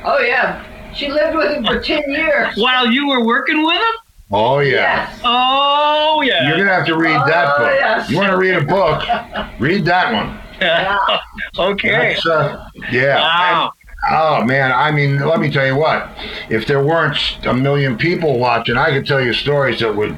Oh 0.07 0.19
yeah. 0.19 0.63
She 0.93 1.09
lived 1.09 1.35
with 1.35 1.51
him 1.51 1.65
for 1.65 1.79
ten 1.81 2.03
years. 2.09 2.55
While 2.57 2.91
you 2.91 3.07
were 3.07 3.25
working 3.25 3.65
with 3.65 3.75
him? 3.75 3.93
Oh 4.31 4.59
yeah. 4.59 5.09
Yes. 5.09 5.19
Oh 5.23 6.21
yeah. 6.23 6.47
You're 6.47 6.57
gonna 6.57 6.73
have 6.73 6.85
to 6.85 6.95
read 6.95 7.15
that 7.25 7.55
Oh, 7.55 7.63
book. 7.63 7.71
yes. 7.79 8.09
You 8.09 8.17
want 8.17 8.29
to 8.29 8.37
read 8.37 8.53
a 8.53 8.61
book? 8.65 9.01
Read 9.59 9.83
that 9.85 10.13
one. 10.13 10.39
Yeah. 10.61 10.97
okay. 11.57 12.13
That's, 12.13 12.25
uh, 12.27 12.69
yeah. 12.91 13.15
Wow. 13.19 13.71
Oh 14.09 14.43
man, 14.45 14.71
I 14.71 14.91
mean, 14.91 15.19
let 15.19 15.39
me 15.39 15.49
tell 15.49 15.65
you 15.65 15.75
what. 15.75 16.09
If 16.49 16.67
there 16.67 16.83
weren't 16.83 17.17
a 17.45 17.53
million 17.53 17.97
people 17.97 18.37
watching, 18.39 18.77
I 18.77 18.91
could 18.91 19.05
tell 19.07 19.21
you 19.21 19.33
stories 19.33 19.79
that 19.79 19.95
would. 19.95 20.15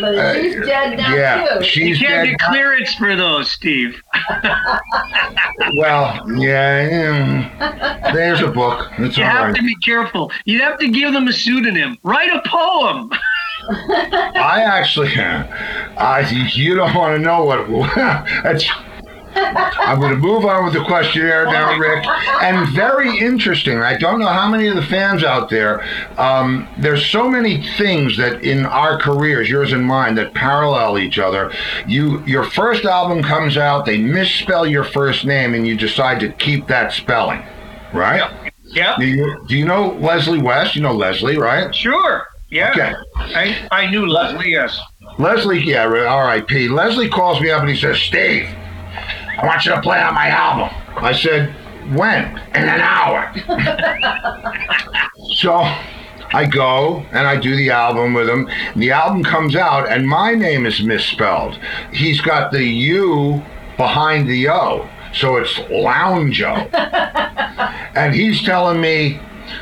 But 0.00 0.34
she's 0.40 0.54
dead 0.66 0.98
now 0.98 1.14
yeah, 1.14 1.58
too. 1.62 1.80
You 1.86 1.96
can't 1.96 2.00
dead. 2.00 2.38
get 2.38 2.38
clearance 2.40 2.94
for 2.94 3.16
those, 3.16 3.50
Steve. 3.50 4.00
Well, 5.78 6.20
yeah, 6.38 6.88
mm, 7.58 8.12
there's 8.12 8.40
a 8.40 8.48
book. 8.48 8.88
It's 8.98 9.16
You 9.16 9.24
all 9.24 9.30
have 9.30 9.44
right. 9.48 9.56
to 9.56 9.62
be 9.62 9.74
careful. 9.84 10.30
You'd 10.44 10.60
have 10.62 10.78
to 10.80 10.88
give 10.88 11.12
them 11.12 11.28
a 11.28 11.32
pseudonym. 11.32 11.96
Write 12.02 12.30
a 12.30 12.42
poem. 12.46 13.10
I 13.68 14.60
actually, 14.62 15.10
I 15.16 16.28
you 16.54 16.74
don't 16.74 16.94
want 16.94 17.16
to 17.16 17.18
know 17.18 17.44
what. 17.44 17.66
That's. 18.42 18.68
I'm 19.36 20.00
going 20.00 20.12
to 20.12 20.18
move 20.18 20.44
on 20.44 20.64
with 20.64 20.74
the 20.74 20.84
questionnaire 20.84 21.46
now, 21.46 21.76
Rick. 21.78 22.04
And 22.42 22.68
very 22.74 23.18
interesting. 23.18 23.78
I 23.78 23.96
don't 23.96 24.20
know 24.20 24.28
how 24.28 24.48
many 24.48 24.68
of 24.68 24.76
the 24.76 24.82
fans 24.82 25.24
out 25.24 25.50
there. 25.50 25.84
Um, 26.18 26.68
there's 26.78 27.06
so 27.06 27.28
many 27.28 27.66
things 27.76 28.16
that 28.16 28.42
in 28.42 28.66
our 28.66 28.98
careers, 28.98 29.48
yours 29.48 29.72
and 29.72 29.84
mine, 29.84 30.14
that 30.16 30.34
parallel 30.34 30.98
each 30.98 31.18
other. 31.18 31.52
You, 31.86 32.24
your 32.26 32.44
first 32.44 32.84
album 32.84 33.22
comes 33.22 33.56
out, 33.56 33.86
they 33.86 33.98
misspell 33.98 34.66
your 34.66 34.84
first 34.84 35.24
name, 35.24 35.54
and 35.54 35.66
you 35.66 35.76
decide 35.76 36.20
to 36.20 36.30
keep 36.32 36.66
that 36.68 36.92
spelling, 36.92 37.42
right? 37.92 38.30
Yeah. 38.64 38.96
Do 38.98 39.06
you, 39.06 39.44
do 39.46 39.56
you 39.56 39.64
know 39.64 39.92
Leslie 40.00 40.42
West? 40.42 40.74
You 40.74 40.82
know 40.82 40.94
Leslie, 40.94 41.38
right? 41.38 41.74
Sure. 41.74 42.26
Yeah. 42.50 42.70
Okay. 42.70 42.94
I, 43.16 43.68
I 43.70 43.90
knew 43.90 44.06
Leslie, 44.06 44.50
yes. 44.50 44.80
Leslie, 45.18 45.62
yeah, 45.62 45.84
R.I.P. 45.84 46.68
Leslie 46.68 47.08
calls 47.08 47.40
me 47.40 47.50
up 47.50 47.60
and 47.60 47.70
he 47.70 47.76
says, 47.76 47.98
Steve, 47.98 48.48
I 49.38 49.46
want 49.46 49.64
you 49.64 49.74
to 49.74 49.80
play 49.80 50.00
on 50.00 50.14
my 50.14 50.28
album. 50.28 50.70
I 50.96 51.12
said, 51.12 51.54
when? 51.94 52.24
In 52.54 52.68
an 52.68 52.80
hour. 52.80 53.32
so 55.34 55.52
I 56.32 56.46
go 56.46 57.04
and 57.12 57.26
I 57.26 57.38
do 57.38 57.56
the 57.56 57.70
album 57.70 58.14
with 58.14 58.28
him. 58.28 58.48
The 58.76 58.92
album 58.92 59.22
comes 59.22 59.54
out 59.54 59.88
and 59.88 60.08
my 60.08 60.34
name 60.34 60.66
is 60.66 60.82
misspelled. 60.82 61.58
He's 61.92 62.20
got 62.20 62.52
the 62.52 62.64
U 62.64 63.42
behind 63.76 64.28
the 64.28 64.48
O. 64.48 64.88
So 65.12 65.36
it's 65.36 65.52
Lounjo. 65.54 66.72
and 67.94 68.14
he's 68.14 68.42
telling 68.42 68.80
me, 68.80 69.20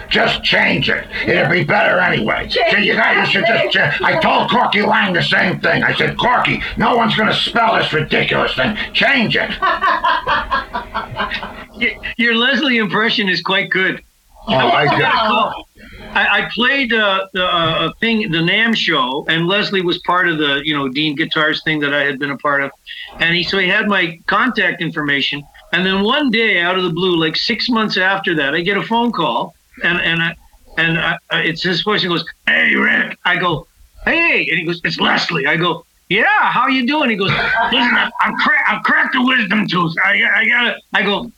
just 0.09 0.45
change 0.45 0.89
it. 0.89 1.07
It'll 1.27 1.51
be 1.51 1.65
better 1.65 1.99
anyway. 1.99 2.49
So 2.49 2.77
you 2.77 2.95
guys 2.95 3.29
should 3.29 3.45
just. 3.47 3.73
Ch- 3.73 4.01
I 4.03 4.21
told 4.21 4.51
Corky 4.51 4.83
Laing 4.83 5.15
the 5.15 5.23
same 5.23 5.61
thing. 5.61 5.83
I 5.83 5.95
said, 5.95 6.17
Corky, 6.19 6.63
no 6.77 6.97
one's 6.97 7.17
going 7.17 7.29
to 7.29 7.35
spell 7.35 7.77
this 7.77 7.93
ridiculous 7.93 8.55
thing. 8.55 8.77
Change 8.93 9.37
it. 9.39 9.51
Your 12.17 12.35
Leslie 12.35 12.79
impression 12.79 13.29
is 13.29 13.43
quite 13.43 13.71
good. 13.71 14.03
Oh, 14.49 14.55
I 14.55 14.87
Got 14.87 15.01
a 15.01 15.29
call. 15.29 15.69
I, 16.15 16.43
I 16.43 16.49
played 16.55 16.93
uh, 16.93 17.27
the 17.33 17.47
uh, 17.47 17.93
thing, 18.01 18.31
the 18.31 18.39
NAMM 18.39 18.77
show, 18.77 19.25
and 19.29 19.47
Leslie 19.47 19.83
was 19.83 19.99
part 19.99 20.29
of 20.29 20.39
the, 20.39 20.61
you 20.65 20.77
know, 20.77 20.89
Dean 20.89 21.17
Guitars 21.17 21.63
thing 21.63 21.81
that 21.81 21.95
I 21.95 22.05
had 22.05 22.19
been 22.19 22.31
a 22.31 22.39
part 22.39 22.63
of, 22.63 22.71
and 23.19 23.35
he 23.35 23.43
so 23.43 23.59
he 23.59 23.69
had 23.69 23.87
my 23.87 24.19
contact 24.27 24.83
information. 24.83 25.43
And 25.73 25.87
then 25.87 26.03
one 26.03 26.31
day, 26.31 26.61
out 26.61 26.77
of 26.77 26.85
the 26.85 26.91
blue, 26.91 27.17
like 27.17 27.37
six 27.37 27.71
months 27.71 27.97
after 27.97 28.35
that, 28.37 28.55
I 28.55 28.61
get 28.61 28.77
a 28.77 28.83
phone 28.83 29.11
call, 29.11 29.55
and 29.83 30.01
and 30.01 30.23
I, 30.23 30.37
and 30.79 30.99
I, 30.99 31.19
it's 31.31 31.63
his 31.63 31.83
voice. 31.83 32.03
He 32.03 32.09
goes, 32.09 32.25
"Hey, 32.47 32.75
Rick." 32.75 33.19
I 33.25 33.37
go, 33.37 33.67
"Hey," 34.05 34.47
and 34.49 34.59
he 34.59 34.65
goes, 34.65 34.81
"It's 34.85 34.99
Leslie." 34.99 35.47
I 35.47 35.57
go, 35.57 35.85
"Yeah, 36.09 36.51
how 36.51 36.67
you 36.69 36.87
doing?" 36.87 37.11
He 37.11 37.17
goes, 37.17 37.31
"Listen, 37.31 37.95
I'm 37.95 38.11
I'm, 38.21 38.37
cra- 38.37 38.69
I'm 38.69 38.83
cracked 38.83 39.15
a 39.17 39.23
wisdom 39.23 39.67
tooth. 39.67 39.95
I 40.05 40.23
I 40.35 40.49
gotta." 40.49 40.77
I 40.93 41.03
go, 41.03 41.31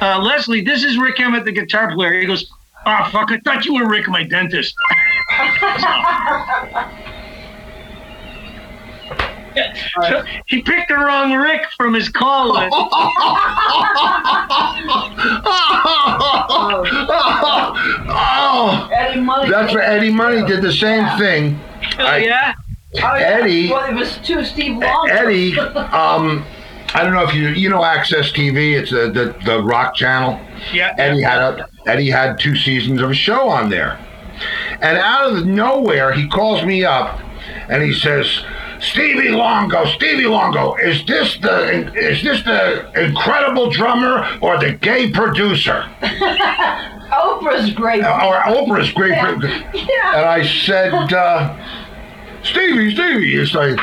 uh, 0.00 0.18
Leslie, 0.18 0.62
this 0.62 0.84
is 0.84 0.96
Rik 0.98 1.18
Emmett, 1.20 1.44
the 1.44 1.52
guitar 1.52 1.92
player. 1.94 2.20
He 2.20 2.26
goes, 2.26 2.50
Oh, 2.86 3.08
fuck, 3.12 3.30
I 3.30 3.38
thought 3.40 3.66
you 3.66 3.74
were 3.74 3.86
Rick, 3.86 4.08
my 4.08 4.22
dentist. 4.22 4.74
So 10.08 10.24
he 10.46 10.62
picked 10.62 10.88
the 10.88 10.96
wrong 10.96 11.32
Rick 11.32 11.62
from 11.76 11.94
his 11.94 12.08
call 12.08 12.52
list. 12.54 12.74
oh, 18.08 18.88
Eddie 18.92 19.20
Money. 19.20 19.50
that's 19.50 19.72
what 19.74 19.84
Eddie 19.84 20.12
Money 20.12 20.44
did 20.46 20.62
the 20.62 20.72
same 20.72 21.06
thing. 21.18 21.58
Oh, 21.98 22.04
I- 22.04 22.16
yeah? 22.18 22.54
Oh, 22.96 22.98
yeah. 23.16 23.38
Eddie- 23.40 23.70
Well, 23.70 23.88
it 23.88 23.94
was 23.94 24.18
two 24.18 24.44
Steve 24.44 24.76
Long. 24.78 25.08
Eddie, 25.10 25.58
um, 25.58 26.44
I 26.92 27.04
don't 27.04 27.12
know 27.12 27.22
if 27.22 27.32
you 27.34 27.48
you 27.50 27.68
know 27.68 27.80
AXS 27.80 28.32
TV. 28.34 28.76
It's 28.78 28.90
the 28.90 29.10
the, 29.10 29.36
the 29.44 29.62
rock 29.62 29.94
channel. 29.94 30.40
Yeah. 30.72 30.94
Eddie 30.98 31.22
had 31.22 31.38
a 31.40 31.68
Eddie 31.86 32.10
had 32.10 32.38
two 32.40 32.56
seasons 32.56 33.00
of 33.00 33.10
a 33.10 33.14
show 33.14 33.48
on 33.48 33.70
there, 33.70 33.96
and 34.82 34.98
out 34.98 35.32
of 35.32 35.46
nowhere 35.46 36.12
he 36.12 36.26
calls 36.28 36.64
me 36.64 36.84
up, 36.84 37.20
and 37.68 37.80
he 37.82 37.92
says, 37.94 38.42
"Stevie 38.80 39.30
Longo, 39.30 39.84
Stevie 39.86 40.26
Longo, 40.26 40.74
is 40.76 41.04
this 41.06 41.36
the 41.38 41.92
is 41.94 42.22
this 42.22 42.42
the 42.44 42.90
incredible 43.00 43.70
drummer 43.70 44.26
or 44.40 44.58
the 44.58 44.72
gay 44.72 45.10
producer 45.10 45.88
Oprah's 47.10 47.72
great. 47.74 48.02
or 48.02 48.40
Oprah's 48.42 48.90
great?" 48.92 49.18
pro-" 49.18 49.38
yeah. 49.72 50.16
And 50.16 50.26
I 50.26 50.44
said, 50.46 50.92
uh, 51.12 51.56
Stevie, 52.42 52.94
Stevie, 52.94 53.34
it's 53.36 53.52
like, 53.62 53.78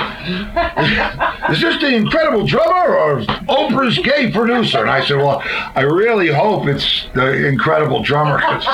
is 1.51 1.61
this 1.61 1.79
the 1.79 1.93
incredible 1.95 2.45
drummer 2.47 2.95
or 2.97 3.19
Oprah's 3.47 3.99
gay 3.99 4.31
producer? 4.31 4.79
And 4.81 4.89
I 4.89 5.05
said, 5.05 5.17
well, 5.17 5.43
I 5.75 5.81
really 5.81 6.29
hope 6.29 6.67
it's 6.67 7.05
the 7.13 7.45
incredible 7.47 8.01
drummer 8.01 8.37
because 8.37 8.65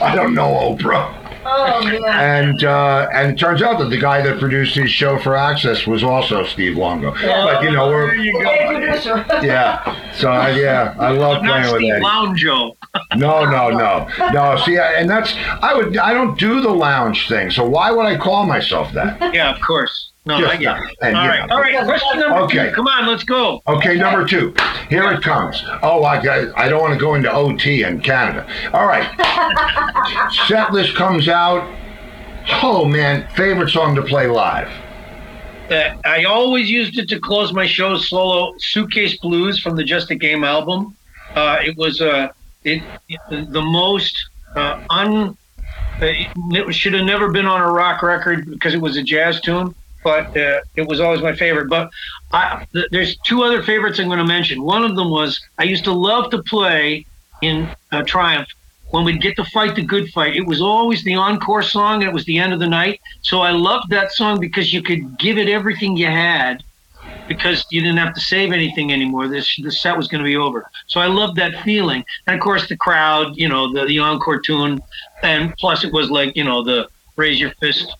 I 0.00 0.14
don't 0.14 0.34
know 0.34 0.48
Oprah. 0.74 1.14
Oh, 1.50 1.82
man. 1.84 2.02
And 2.04 2.64
uh, 2.64 3.08
and 3.12 3.32
it 3.32 3.38
turns 3.38 3.62
out 3.62 3.78
that 3.78 3.88
the 3.90 3.96
guy 3.98 4.20
that 4.22 4.38
produced 4.38 4.74
his 4.74 4.90
show 4.90 5.18
for 5.18 5.32
AXS 5.32 5.86
was 5.86 6.02
also 6.04 6.44
Steve 6.44 6.76
Longo. 6.76 7.12
But 7.12 7.62
you 7.62 7.70
know, 7.70 7.88
there 7.88 7.96
we're 8.06 8.14
you 8.14 8.32
go. 8.32 8.50
yeah. 9.42 10.12
So 10.12 10.30
I, 10.30 10.50
yeah, 10.50 10.94
I 10.98 11.10
love 11.10 11.38
I'm 11.38 11.44
not 11.46 11.60
playing 11.60 11.72
with 11.72 11.80
Steve 11.80 11.92
Eddie. 11.94 12.04
Lounjo. 12.04 12.76
No, 13.16 13.44
no, 13.44 13.70
no, 13.70 14.08
no. 14.32 14.56
See, 14.64 14.78
I- 14.78 14.94
and 14.94 15.08
that's 15.08 15.34
I 15.62 15.74
would 15.74 15.96
I 15.96 16.12
don't 16.12 16.38
do 16.38 16.60
the 16.60 16.70
lounge 16.70 17.28
thing. 17.28 17.50
So 17.50 17.66
why 17.68 17.90
would 17.90 18.06
I 18.06 18.16
call 18.16 18.44
myself 18.46 18.92
that? 18.92 19.34
Yeah, 19.34 19.54
of 19.54 19.60
course. 19.60 20.07
No, 20.28 20.38
Just 20.40 20.52
I 20.52 20.56
get 20.58 20.76
it. 20.76 20.82
and, 21.00 21.16
All 21.16 21.24
you 21.24 21.28
right, 21.30 21.48
know. 21.48 21.54
all 21.56 21.60
right. 21.62 21.84
Question 21.86 22.20
number 22.20 22.36
Okay. 22.40 22.68
two. 22.68 22.74
Come 22.74 22.86
on, 22.86 23.06
let's 23.06 23.24
go. 23.24 23.62
Okay, 23.66 23.96
number 23.96 24.26
two. 24.26 24.54
Here 24.90 25.10
it 25.10 25.22
comes. 25.22 25.64
Oh, 25.82 26.04
I 26.04 26.22
got, 26.22 26.48
I 26.54 26.68
don't 26.68 26.82
want 26.82 26.92
to 26.92 27.00
go 27.00 27.14
into 27.14 27.32
OT 27.32 27.82
in 27.82 27.98
Canada. 28.02 28.46
All 28.74 28.86
right. 28.86 29.08
Set 30.46 30.70
list 30.70 30.94
comes 30.96 31.28
out. 31.28 31.66
Oh 32.62 32.84
man, 32.84 33.26
favorite 33.36 33.70
song 33.70 33.94
to 33.94 34.02
play 34.02 34.26
live. 34.26 34.68
Uh, 35.70 35.94
I 36.04 36.24
always 36.24 36.70
used 36.70 36.98
it 36.98 37.08
to 37.08 37.18
close 37.18 37.54
my 37.54 37.66
shows 37.66 38.10
solo. 38.10 38.54
Suitcase 38.58 39.16
Blues 39.20 39.58
from 39.60 39.76
the 39.76 39.84
Just 39.84 40.10
a 40.10 40.14
Game 40.14 40.44
album. 40.44 40.94
Uh, 41.34 41.58
it 41.64 41.74
was 41.78 42.02
uh, 42.02 42.28
it, 42.64 42.82
the 43.30 43.62
most 43.62 44.14
uh, 44.56 44.76
un. 44.90 45.36
uh, 46.02 46.06
It 46.06 46.74
should 46.74 46.92
have 46.92 47.04
never 47.06 47.30
been 47.30 47.46
on 47.46 47.62
a 47.62 47.68
rock 47.70 48.02
record 48.02 48.44
because 48.50 48.74
it 48.74 48.80
was 48.80 48.98
a 48.98 49.02
jazz 49.02 49.40
tune. 49.40 49.74
But 50.04 50.36
uh, 50.36 50.60
it 50.76 50.86
was 50.86 51.00
always 51.00 51.22
my 51.22 51.34
favorite. 51.34 51.68
But 51.68 51.90
I, 52.32 52.66
th- 52.72 52.88
there's 52.90 53.16
two 53.18 53.42
other 53.42 53.62
favorites 53.62 53.98
I'm 53.98 54.06
going 54.06 54.18
to 54.18 54.24
mention. 54.24 54.62
One 54.62 54.84
of 54.84 54.96
them 54.96 55.10
was 55.10 55.40
I 55.58 55.64
used 55.64 55.84
to 55.84 55.92
love 55.92 56.30
to 56.30 56.42
play 56.42 57.06
in 57.42 57.68
uh, 57.92 58.02
Triumph 58.02 58.48
when 58.90 59.04
we'd 59.04 59.20
get 59.20 59.36
to 59.36 59.44
fight 59.44 59.74
the 59.74 59.82
good 59.82 60.08
fight. 60.10 60.34
It 60.36 60.46
was 60.46 60.60
always 60.60 61.04
the 61.04 61.14
encore 61.14 61.62
song, 61.62 62.02
and 62.02 62.10
it 62.10 62.12
was 62.12 62.24
the 62.24 62.38
end 62.38 62.52
of 62.52 62.58
the 62.58 62.68
night. 62.68 63.00
So 63.22 63.40
I 63.40 63.50
loved 63.50 63.90
that 63.90 64.12
song 64.12 64.40
because 64.40 64.72
you 64.72 64.82
could 64.82 65.18
give 65.18 65.38
it 65.38 65.48
everything 65.48 65.96
you 65.96 66.06
had. 66.06 66.62
Because 67.26 67.66
you 67.70 67.82
didn't 67.82 67.98
have 67.98 68.14
to 68.14 68.20
save 68.20 68.52
anything 68.52 68.90
anymore. 68.90 69.28
This 69.28 69.54
the 69.62 69.70
set 69.70 69.94
was 69.96 70.08
going 70.08 70.20
to 70.20 70.24
be 70.24 70.36
over. 70.36 70.70
So 70.86 70.98
I 70.98 71.08
loved 71.08 71.36
that 71.36 71.62
feeling, 71.62 72.02
and 72.26 72.34
of 72.34 72.40
course 72.40 72.68
the 72.68 72.76
crowd, 72.76 73.36
you 73.36 73.48
know, 73.48 73.70
the, 73.70 73.84
the 73.84 73.98
encore 73.98 74.40
tune, 74.40 74.80
and 75.22 75.54
plus 75.58 75.84
it 75.84 75.92
was 75.92 76.10
like 76.10 76.34
you 76.36 76.44
know 76.44 76.64
the 76.64 76.88
raise 77.16 77.38
your 77.38 77.50
fist, 77.60 77.94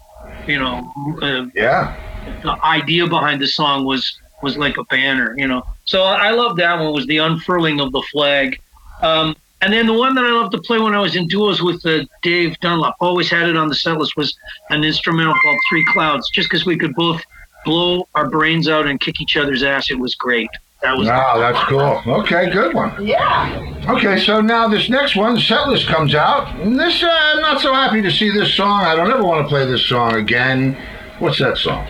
you 0.49 0.59
know, 0.59 0.93
uh, 1.23 1.47
Yeah. 1.55 1.95
the 2.43 2.57
idea 2.65 3.07
behind 3.07 3.41
the 3.41 3.47
song 3.47 3.85
was 3.85 4.19
was 4.43 4.57
like 4.57 4.77
a 4.77 4.85
banner, 4.85 5.35
you 5.37 5.47
know. 5.49 5.65
So 5.85 6.05
I 6.05 6.31
love 6.31 6.57
that 6.57 6.79
one 6.79 6.93
was 6.93 7.07
the 7.07 7.19
unfurling 7.19 7.81
of 7.81 7.93
the 7.93 8.03
flag. 8.13 8.61
Um, 9.03 9.35
and 9.61 9.73
then 9.73 9.87
the 9.87 9.93
one 9.93 10.15
that 10.15 10.25
I 10.25 10.31
loved 10.31 10.53
to 10.53 10.59
play 10.59 10.79
when 10.79 10.95
I 10.95 11.01
was 11.01 11.17
in 11.17 11.27
duos 11.27 11.61
with 11.61 11.85
uh, 11.85 12.05
Dave 12.23 12.59
Dunlop, 12.61 12.95
always 13.01 13.29
had 13.29 13.49
it 13.49 13.57
on 13.57 13.69
the 13.69 13.75
set 13.75 13.99
list, 13.99 14.17
was 14.17 14.37
an 14.71 14.85
instrumental 14.85 15.35
called 15.35 15.57
Three 15.69 15.85
Clouds, 15.93 16.31
just 16.33 16.49
because 16.49 16.65
we 16.65 16.77
could 16.77 16.95
both 16.95 17.21
blow 17.65 18.07
our 18.15 18.31
brains 18.31 18.69
out 18.69 18.87
and 18.87 19.01
kick 19.01 19.21
each 19.21 19.37
other's 19.37 19.65
ass. 19.65 19.91
It 19.91 19.99
was 19.99 20.15
great. 20.15 20.51
That 20.83 20.97
was 20.97 21.09
Wow, 21.09 21.39
that's 21.39 21.65
cool. 21.69 22.03
Okay, 22.21 22.51
good 22.51 22.73
one. 22.73 23.05
Yeah. 23.05 23.75
Okay, 23.89 24.19
so 24.19 24.41
now 24.41 24.69
this 24.69 24.89
next 24.89 25.17
one, 25.17 25.37
Setlist 25.37 25.87
comes 25.87 26.15
out. 26.15 26.49
And 26.61 26.79
this, 26.79 27.03
uh, 27.03 27.09
I'm 27.11 27.41
not 27.41 27.61
so 27.61 27.73
happy 27.75 28.01
to 28.01 28.11
see 28.11 28.31
this 28.31 28.55
song. 28.55 28.83
I 28.85 28.95
don't 28.95 29.11
ever 29.11 29.25
want 29.25 29.45
to 29.45 29.49
play 29.49 29.67
this 29.67 29.85
song 29.85 30.15
again. 30.15 30.77
What's 31.19 31.39
that 31.41 31.59
song? 31.59 31.89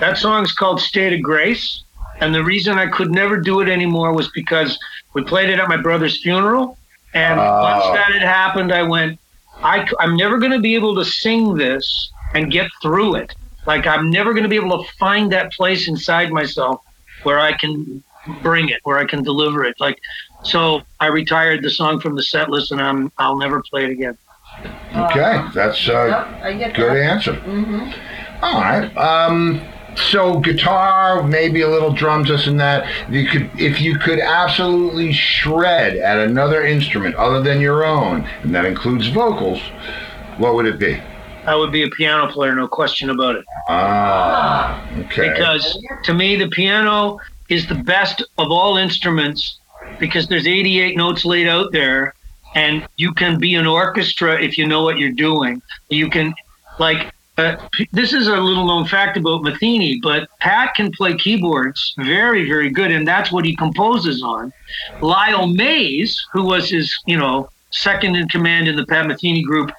That 0.00 0.18
song's 0.18 0.52
called 0.52 0.80
State 0.80 1.14
of 1.14 1.22
Grace. 1.22 1.82
And 2.20 2.34
the 2.34 2.44
reason 2.44 2.78
I 2.78 2.88
could 2.88 3.10
never 3.10 3.38
do 3.38 3.60
it 3.60 3.68
anymore 3.68 4.12
was 4.12 4.30
because 4.32 4.78
we 5.14 5.22
played 5.24 5.48
it 5.48 5.58
at 5.58 5.68
my 5.68 5.76
brother's 5.78 6.20
funeral. 6.22 6.76
And 7.14 7.40
Oh. 7.40 7.62
once 7.62 7.84
that 7.96 8.12
had 8.12 8.22
happened, 8.22 8.72
I 8.72 8.82
went, 8.82 9.18
I, 9.62 9.86
am 10.00 10.16
never 10.16 10.38
going 10.38 10.52
to 10.52 10.60
be 10.60 10.74
able 10.74 10.94
to 10.96 11.04
sing 11.04 11.54
this 11.54 12.10
and 12.34 12.50
get 12.50 12.70
through 12.82 13.16
it. 13.16 13.34
Like, 13.66 13.86
I'm 13.86 14.10
never 14.10 14.32
going 14.32 14.42
to 14.42 14.48
be 14.48 14.56
able 14.56 14.84
to 14.84 14.90
find 14.98 15.32
that 15.32 15.52
place 15.52 15.88
inside 15.88 16.30
myself 16.30 16.82
where 17.22 17.38
I 17.38 17.52
can 17.52 18.02
bring 18.42 18.68
it, 18.68 18.80
where 18.84 18.98
I 18.98 19.04
can 19.04 19.22
deliver 19.22 19.64
it. 19.64 19.76
Like, 19.80 20.00
so 20.42 20.82
I 21.00 21.06
retired 21.06 21.62
the 21.62 21.70
song 21.70 22.00
from 22.00 22.14
the 22.16 22.22
set 22.22 22.50
list 22.50 22.72
and 22.72 22.80
I'm, 22.80 23.10
I'll 23.18 23.36
never 23.38 23.62
play 23.62 23.84
it 23.84 23.90
again. 23.90 24.16
Okay, 24.94 25.44
that's 25.54 25.86
a 25.88 26.50
Yep, 26.58 26.74
good 26.74 26.96
that. 26.96 27.02
answer. 27.02 27.32
Mm-hmm. 27.34 28.44
All 28.44 28.60
right. 28.60 28.96
Um, 28.96 29.60
so 29.96 30.38
guitar, 30.40 31.22
maybe 31.22 31.62
a 31.62 31.68
little 31.68 31.92
drums, 31.92 32.28
this 32.28 32.46
and 32.46 32.58
that. 32.60 32.86
If 33.08 33.14
you 33.14 33.26
could, 33.28 33.50
if 33.60 33.80
you 33.80 33.98
could 33.98 34.18
absolutely 34.20 35.12
shred 35.12 35.96
at 35.96 36.18
another 36.18 36.64
instrument 36.64 37.14
other 37.16 37.42
than 37.42 37.60
your 37.60 37.84
own, 37.84 38.22
and 38.42 38.54
that 38.54 38.64
includes 38.64 39.08
vocals, 39.08 39.60
what 40.38 40.54
would 40.54 40.66
it 40.66 40.78
be? 40.78 41.00
I 41.46 41.54
would 41.54 41.70
be 41.72 41.84
a 41.84 41.88
piano 41.90 42.30
player, 42.30 42.54
no 42.54 42.66
question 42.68 43.10
about 43.10 43.36
it. 43.36 43.44
Ah, 43.68 44.84
okay. 45.00 45.30
because 45.30 45.82
to 46.04 46.12
me 46.12 46.36
the 46.36 46.48
piano 46.48 47.18
is 47.48 47.66
the 47.66 47.74
best 47.74 48.22
of 48.38 48.50
all 48.50 48.76
instruments 48.76 49.58
because 49.98 50.26
there's 50.28 50.46
88 50.46 50.96
notes 50.96 51.24
laid 51.24 51.46
out 51.46 51.72
there 51.72 52.14
and 52.54 52.86
you 52.96 53.12
can 53.12 53.38
be 53.38 53.54
an 53.54 53.66
orchestra 53.66 54.40
if 54.40 54.56
you 54.58 54.66
know 54.66 54.82
what 54.82 54.98
you're 54.98 55.12
doing 55.12 55.62
you 55.88 56.08
can 56.10 56.34
like 56.78 57.12
uh, 57.38 57.56
this 57.92 58.14
is 58.14 58.28
a 58.28 58.36
little 58.40 58.66
known 58.66 58.86
fact 58.86 59.18
about 59.18 59.42
Metheny, 59.42 60.00
but 60.02 60.28
Pat 60.40 60.74
can 60.74 60.90
play 60.90 61.14
keyboards 61.14 61.94
very, 61.98 62.48
very 62.48 62.70
good, 62.70 62.90
and 62.90 63.06
that's 63.06 63.30
what 63.30 63.44
he 63.44 63.54
composes 63.54 64.22
on. 64.22 64.52
Lyle 65.02 65.46
Mays, 65.46 66.24
who 66.32 66.44
was 66.44 66.70
his, 66.70 66.96
you 67.04 67.16
know, 67.16 67.50
second 67.70 68.16
in 68.16 68.26
command 68.28 68.68
in 68.68 68.76
the 68.76 68.86
Pat 68.86 69.04
Metheny 69.06 69.44
group, 69.44 69.70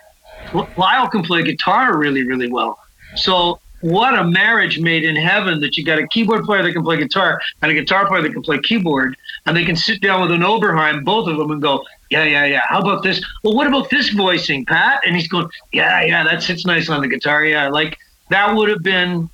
Lyle 0.77 1.07
can 1.09 1.23
play 1.23 1.41
guitar 1.41 1.97
really, 1.97 2.23
really 2.23 2.51
well. 2.51 2.79
So 3.15 3.59
what 3.91 4.19
a 4.19 4.23
marriage 4.23 4.79
made 4.79 5.03
in 5.03 5.15
heaven 5.15 5.61
that 5.61 5.77
you 5.77 5.85
got 5.85 5.97
a 5.97 6.07
keyboard 6.09 6.43
player 6.43 6.61
that 6.61 6.73
can 6.73 6.83
play 6.83 6.97
guitar 6.97 7.39
and 7.61 7.71
a 7.71 7.73
guitar 7.73 8.05
player 8.07 8.21
that 8.21 8.33
can 8.33 8.41
play 8.41 8.59
keyboard, 8.59 9.15
and 9.45 9.55
they 9.55 9.63
can 9.63 9.77
sit 9.77 10.01
down 10.01 10.21
with 10.21 10.31
an 10.31 10.41
Oberheim, 10.41 11.05
both 11.05 11.27
of 11.29 11.37
them, 11.37 11.51
and 11.51 11.61
go, 11.61 11.85
yeah, 12.09 12.25
yeah, 12.25 12.43
yeah. 12.43 12.61
How 12.67 12.79
about 12.81 13.03
this? 13.03 13.23
Well, 13.43 13.55
what 13.55 13.65
about 13.65 13.89
this 13.89 14.09
voicing, 14.09 14.65
Pat? 14.65 15.01
And 15.05 15.15
he's 15.15 15.27
going, 15.27 15.47
yeah, 15.71 16.01
yeah, 16.03 16.23
that 16.25 16.43
sits 16.43 16.65
nice 16.65 16.89
on 16.89 17.01
the 17.01 17.07
guitar. 17.07 17.45
Yeah, 17.45 17.69
like 17.69 17.97
that 18.29 18.53
would 18.53 18.69
have 18.69 18.83
been 18.83 19.29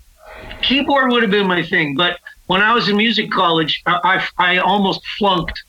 keyboard 0.62 1.12
would 1.12 1.24
have 1.24 1.32
been 1.32 1.48
my 1.48 1.64
thing. 1.64 1.96
But 1.96 2.20
when 2.48 2.62
I 2.62 2.74
was 2.74 2.90
in 2.90 2.98
music 2.98 3.32
college, 3.32 3.82
I 3.86 4.22
I, 4.38 4.56
I 4.56 4.58
almost 4.58 5.02
flunked 5.18 5.64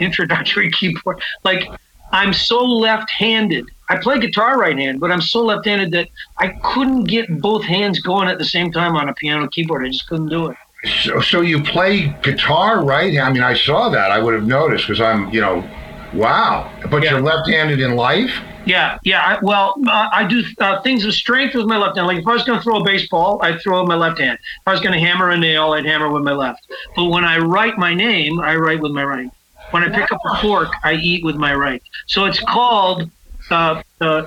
introductory 0.00 0.70
keyboard. 0.78 1.22
Like 1.44 1.68
I'm 2.12 2.32
so 2.32 2.64
left-handed. 2.64 3.66
I 3.88 3.96
play 3.96 4.18
guitar 4.18 4.58
right 4.58 4.76
hand, 4.76 5.00
but 5.00 5.10
I'm 5.12 5.20
so 5.20 5.44
left-handed 5.44 5.92
that 5.92 6.08
I 6.38 6.48
couldn't 6.64 7.04
get 7.04 7.40
both 7.40 7.64
hands 7.64 8.00
going 8.00 8.28
at 8.28 8.38
the 8.38 8.44
same 8.44 8.72
time 8.72 8.96
on 8.96 9.08
a 9.08 9.14
piano 9.14 9.48
keyboard. 9.48 9.84
I 9.84 9.88
just 9.88 10.08
couldn't 10.08 10.28
do 10.28 10.48
it. 10.50 10.56
So, 11.02 11.20
so 11.20 11.40
you 11.40 11.62
play 11.62 12.14
guitar, 12.22 12.84
right? 12.84 13.12
Hand 13.14 13.26
I 13.26 13.32
mean, 13.32 13.42
I 13.42 13.54
saw 13.54 13.88
that. 13.88 14.10
I 14.10 14.18
would 14.18 14.34
have 14.34 14.46
noticed 14.46 14.86
because 14.86 15.00
I'm, 15.00 15.30
you 15.30 15.40
know, 15.40 15.68
wow. 16.14 16.70
But 16.90 17.02
Yeah. 17.02 17.12
you're 17.12 17.20
left-handed 17.20 17.80
in 17.80 17.96
life. 17.96 18.30
Yeah, 18.66 18.98
yeah. 19.04 19.22
I, 19.22 19.38
well, 19.42 19.74
uh, 19.86 20.08
I 20.12 20.24
do 20.24 20.42
uh, 20.58 20.82
things 20.82 21.04
of 21.04 21.14
strength 21.14 21.54
with 21.54 21.66
my 21.66 21.78
left 21.78 21.96
hand. 21.96 22.08
Like 22.08 22.18
if 22.18 22.26
I 22.26 22.32
was 22.32 22.42
going 22.42 22.58
to 22.58 22.62
throw 22.62 22.80
a 22.80 22.84
baseball, 22.84 23.38
I'd 23.42 23.60
throw 23.62 23.80
with 23.80 23.88
my 23.88 23.94
left 23.94 24.18
hand. 24.18 24.38
If 24.40 24.66
I 24.66 24.72
was 24.72 24.80
going 24.80 24.92
to 24.92 24.98
hammer 24.98 25.30
a 25.30 25.36
nail, 25.36 25.72
I'd 25.72 25.86
hammer 25.86 26.10
with 26.10 26.24
my 26.24 26.32
left. 26.32 26.66
But 26.96 27.04
when 27.06 27.24
I 27.24 27.38
write 27.38 27.78
my 27.78 27.94
name, 27.94 28.40
I 28.40 28.56
write 28.56 28.80
with 28.80 28.90
my 28.90 29.04
right. 29.04 29.30
When 29.70 29.84
I 29.84 29.88
pick 29.88 30.10
up 30.10 30.20
a 30.32 30.40
fork, 30.40 30.68
I 30.82 30.94
eat 30.94 31.24
with 31.24 31.36
my 31.36 31.54
right. 31.54 31.82
So 32.06 32.24
it's 32.24 32.40
called 32.40 33.08
uh, 33.50 33.82
uh. 34.00 34.22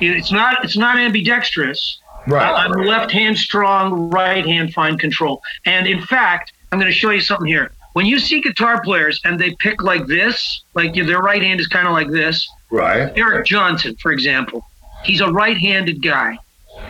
It's 0.00 0.32
not. 0.32 0.64
It's 0.64 0.76
not 0.76 0.98
ambidextrous. 0.98 2.00
Right. 2.26 2.66
I'm 2.66 2.72
left 2.72 3.10
hand 3.10 3.38
strong, 3.38 4.10
right 4.10 4.44
hand 4.44 4.74
fine 4.74 4.98
control. 4.98 5.40
And 5.64 5.86
in 5.86 6.02
fact, 6.02 6.52
I'm 6.70 6.78
going 6.78 6.92
to 6.92 6.96
show 6.96 7.10
you 7.10 7.20
something 7.20 7.46
here. 7.46 7.72
When 7.94 8.04
you 8.04 8.18
see 8.18 8.40
guitar 8.42 8.82
players 8.82 9.20
and 9.24 9.40
they 9.40 9.54
pick 9.54 9.82
like 9.82 10.06
this, 10.06 10.62
like 10.74 10.94
their 10.94 11.20
right 11.20 11.42
hand 11.42 11.58
is 11.58 11.66
kind 11.66 11.86
of 11.86 11.94
like 11.94 12.10
this, 12.10 12.46
Right. 12.70 13.12
Eric 13.16 13.46
Johnson, 13.46 13.96
for 13.96 14.12
example, 14.12 14.64
he's 15.04 15.20
a 15.20 15.30
right-handed 15.30 16.02
guy. 16.02 16.38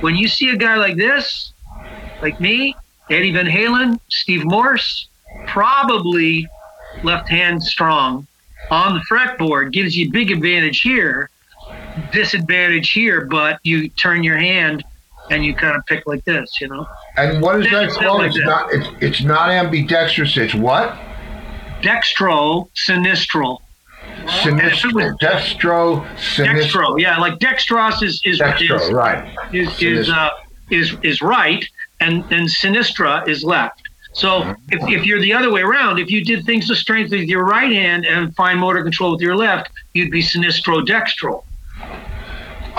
When 0.00 0.16
you 0.16 0.28
see 0.28 0.50
a 0.50 0.56
guy 0.56 0.76
like 0.76 0.96
this, 0.96 1.52
like 2.20 2.40
me, 2.40 2.74
Eddie 3.10 3.32
Van 3.32 3.46
Halen, 3.46 4.00
Steve 4.08 4.44
Morse, 4.44 5.08
probably 5.46 6.48
left-hand 7.02 7.62
strong 7.62 8.26
on 8.70 8.94
the 8.94 9.00
fretboard 9.11 9.72
gives 9.72 9.96
you 9.96 10.07
a 10.09 10.11
big 10.11 10.31
advantage 10.31 10.81
here, 10.83 11.31
disadvantage 12.12 12.90
here, 12.90 13.22
but 13.26 13.59
you 13.62 13.88
turn 13.90 14.22
your 14.22 14.38
hand 14.38 14.85
and 15.31 15.44
you 15.44 15.54
kind 15.54 15.76
of 15.76 15.85
pick 15.87 16.07
like 16.07 16.24
this, 16.24 16.61
you 16.61 16.68
know. 16.68 16.87
And 17.16 17.42
what 17.42 17.61
is 17.64 17.70
that 17.70 17.90
called? 17.90 18.18
like 18.20 18.28
It's 18.28 18.38
that. 18.38 18.44
not. 18.46 18.72
It's, 18.72 18.88
it's 19.00 19.22
not 19.22 19.50
ambidextrous. 19.50 20.37
It's 20.37 20.54
what? 20.54 20.96
Dextro, 21.83 22.68
sinistral. 22.74 23.59
Sinistro. 24.26 25.16
Dextro. 25.20 26.07
Sinistro. 26.16 26.46
Dextro, 26.62 27.00
yeah, 27.00 27.18
like 27.18 27.38
dextros 27.38 28.02
is 28.02 28.20
is, 28.24 28.40
Dextro. 28.40 28.81
is 28.81 28.90
Right. 28.92 29.35
is 29.52 29.83
is 29.83 30.11
uh, 30.11 30.31
is 30.70 30.96
is 31.02 31.22
right, 31.22 31.64
and 32.00 32.24
then 32.28 32.44
sinistra 32.46 33.26
is 33.28 33.44
left. 33.44 33.83
So 34.12 34.54
if, 34.70 34.82
if 34.88 35.04
you're 35.06 35.20
the 35.20 35.32
other 35.32 35.50
way 35.52 35.60
around, 35.60 35.98
if 35.98 36.10
you 36.10 36.24
did 36.24 36.44
things 36.44 36.66
to 36.68 36.74
strength 36.74 37.10
with 37.10 37.28
your 37.28 37.44
right 37.44 37.70
hand 37.70 38.04
and 38.06 38.34
fine 38.34 38.58
motor 38.58 38.82
control 38.82 39.12
with 39.12 39.20
your 39.20 39.36
left, 39.36 39.70
you'd 39.94 40.10
be 40.10 40.22
sinistro 40.22 40.84
dextral. 40.84 41.44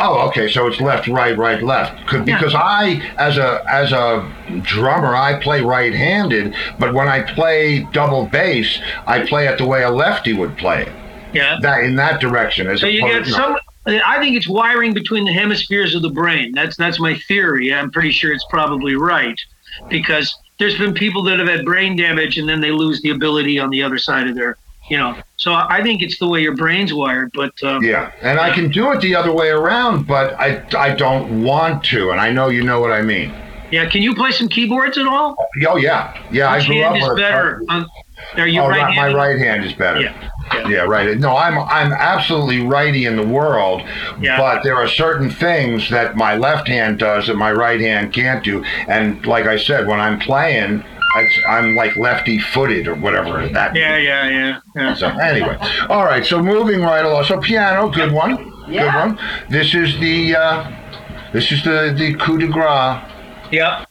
Oh, 0.01 0.27
okay. 0.29 0.49
So 0.49 0.67
it's 0.67 0.79
left, 0.79 1.07
right, 1.07 1.37
right, 1.37 1.61
left. 1.61 2.07
Could, 2.07 2.27
Yeah. 2.27 2.37
because 2.37 2.55
I, 2.55 3.01
as 3.17 3.37
a 3.37 3.63
as 3.69 3.91
a 3.91 4.29
drummer, 4.61 5.13
I 5.15 5.39
play 5.41 5.61
right-handed, 5.61 6.55
but 6.79 6.93
when 6.93 7.07
I 7.09 7.21
play 7.33 7.85
double 7.91 8.25
bass, 8.25 8.79
I 9.07 9.25
play 9.25 9.47
it 9.47 9.57
the 9.57 9.65
way 9.65 9.83
a 9.83 9.89
lefty 9.89 10.31
would 10.33 10.57
play 10.57 10.83
it. 10.83 10.91
Yeah. 11.33 11.57
That 11.61 11.83
in 11.83 11.95
that 11.97 12.21
direction. 12.21 12.67
As 12.67 12.79
So 12.81 12.87
you 12.87 13.05
opposed- 13.05 13.25
get 13.25 13.33
some. 13.35 13.57
I 13.85 14.19
think 14.19 14.35
it's 14.35 14.47
wiring 14.47 14.93
between 14.93 15.25
the 15.25 15.33
hemispheres 15.33 15.95
of 15.95 16.01
the 16.01 16.09
brain. 16.09 16.51
That's 16.53 16.75
that's 16.77 16.99
my 16.99 17.15
theory. 17.27 17.73
I'm 17.73 17.91
pretty 17.91 18.11
sure 18.11 18.31
it's 18.31 18.45
probably 18.49 18.95
right, 18.95 19.39
because 19.89 20.33
there's 20.59 20.77
been 20.77 20.93
people 20.93 21.23
that 21.23 21.39
have 21.39 21.47
had 21.47 21.65
brain 21.65 21.95
damage 21.95 22.37
and 22.37 22.47
then 22.47 22.61
they 22.61 22.71
lose 22.71 23.01
the 23.01 23.09
ability 23.09 23.57
on 23.59 23.69
the 23.69 23.81
other 23.81 23.97
side 23.97 24.27
of 24.27 24.35
their, 24.35 24.57
you 24.89 24.97
know. 24.97 25.17
So 25.37 25.53
I 25.53 25.81
think 25.81 26.01
it's 26.01 26.19
the 26.19 26.27
way 26.27 26.41
your 26.41 26.55
brain's 26.55 26.93
wired. 26.93 27.31
But 27.33 27.53
um, 27.63 27.83
Yeah, 27.83 28.11
and 28.21 28.39
I 28.39 28.53
can 28.53 28.69
do 28.69 28.91
it 28.91 29.01
the 29.01 29.15
other 29.15 29.33
way 29.33 29.49
around, 29.49 30.05
but 30.05 30.33
I 30.39 30.63
I 30.77 30.93
don't 30.93 31.43
want 31.43 31.83
to, 31.85 32.11
and 32.11 32.19
I 32.19 32.31
know 32.31 32.49
you 32.49 32.63
know 32.63 32.79
what 32.81 32.91
I 32.91 33.01
mean. 33.01 33.33
yeah, 33.71 33.89
can 33.89 34.01
you 34.01 34.13
play 34.15 34.31
some 34.31 34.49
keyboards 34.49 34.97
at 34.97 35.07
all? 35.07 35.35
Oh 35.67 35.77
yeah, 35.77 36.13
yeah. 36.31 36.49
I 36.49 36.57
Which 36.57 36.67
grew 36.67 36.81
hand 36.81 37.03
up 37.03 37.11
is 37.11 37.15
better? 37.21 37.63
On, 37.69 37.85
are 38.35 38.47
you 38.47 38.61
Oh, 38.61 38.67
right 38.67 38.81
right, 38.81 38.95
my 38.95 39.13
right 39.13 39.39
hand 39.39 39.63
is 39.63 39.73
better. 39.73 40.01
Yeah. 40.01 40.29
Yeah, 40.67 40.81
right. 40.81 41.17
No, 41.17 41.35
I'm 41.35 41.57
I'm 41.59 41.91
absolutely 41.91 42.61
righty 42.61 43.05
in 43.05 43.15
the 43.15 43.25
world, 43.25 43.81
Yeah. 44.19 44.37
but 44.37 44.63
there 44.63 44.75
are 44.75 44.87
certain 44.87 45.29
things 45.29 45.89
that 45.89 46.15
my 46.15 46.35
left 46.35 46.67
hand 46.67 46.99
does 46.99 47.27
that 47.27 47.35
my 47.35 47.51
right 47.51 47.79
hand 47.79 48.13
can't 48.13 48.43
do. 48.43 48.63
And 48.87 49.25
like 49.25 49.45
I 49.45 49.57
said, 49.57 49.87
when 49.87 49.99
I'm 49.99 50.19
playing, 50.19 50.83
it's, 51.17 51.39
I'm 51.47 51.75
like 51.75 51.95
lefty-footed 51.95 52.87
or 52.87 52.95
whatever 52.95 53.47
that. 53.49 53.75
Yeah, 53.75 53.97
yeah, 53.97 54.29
yeah. 54.29 54.59
yeah. 54.75 54.93
So 54.95 55.07
anyway, 55.07 55.57
all 55.89 56.05
right. 56.05 56.25
So 56.25 56.41
moving 56.41 56.81
right 56.81 57.05
along. 57.05 57.23
So 57.25 57.39
piano, 57.39 57.89
good 57.89 58.11
one, 58.11 58.35
good 58.67 58.93
one. 58.93 59.19
This 59.49 59.73
is 59.73 59.99
the 59.99 60.35
uh, 60.35 60.71
this 61.33 61.51
is 61.51 61.63
the 61.63 61.93
the 61.97 62.13
coup 62.15 62.37
de 62.37 62.47
grace. 62.47 63.01
Yep. 63.51 63.87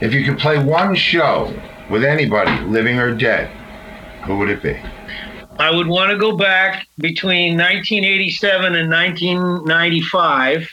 If 0.00 0.12
you 0.14 0.24
could 0.24 0.38
play 0.38 0.62
one 0.62 0.94
show 0.94 1.52
with 1.90 2.02
anybody, 2.04 2.50
living 2.64 2.98
or 2.98 3.14
dead, 3.14 3.48
who 4.24 4.36
would 4.38 4.48
it 4.48 4.62
be? 4.62 4.76
I 5.58 5.70
would 5.70 5.88
want 5.88 6.10
to 6.10 6.16
go 6.16 6.36
back 6.36 6.86
between 6.98 7.56
1987 7.56 8.76
and 8.76 8.90
1995 8.90 10.68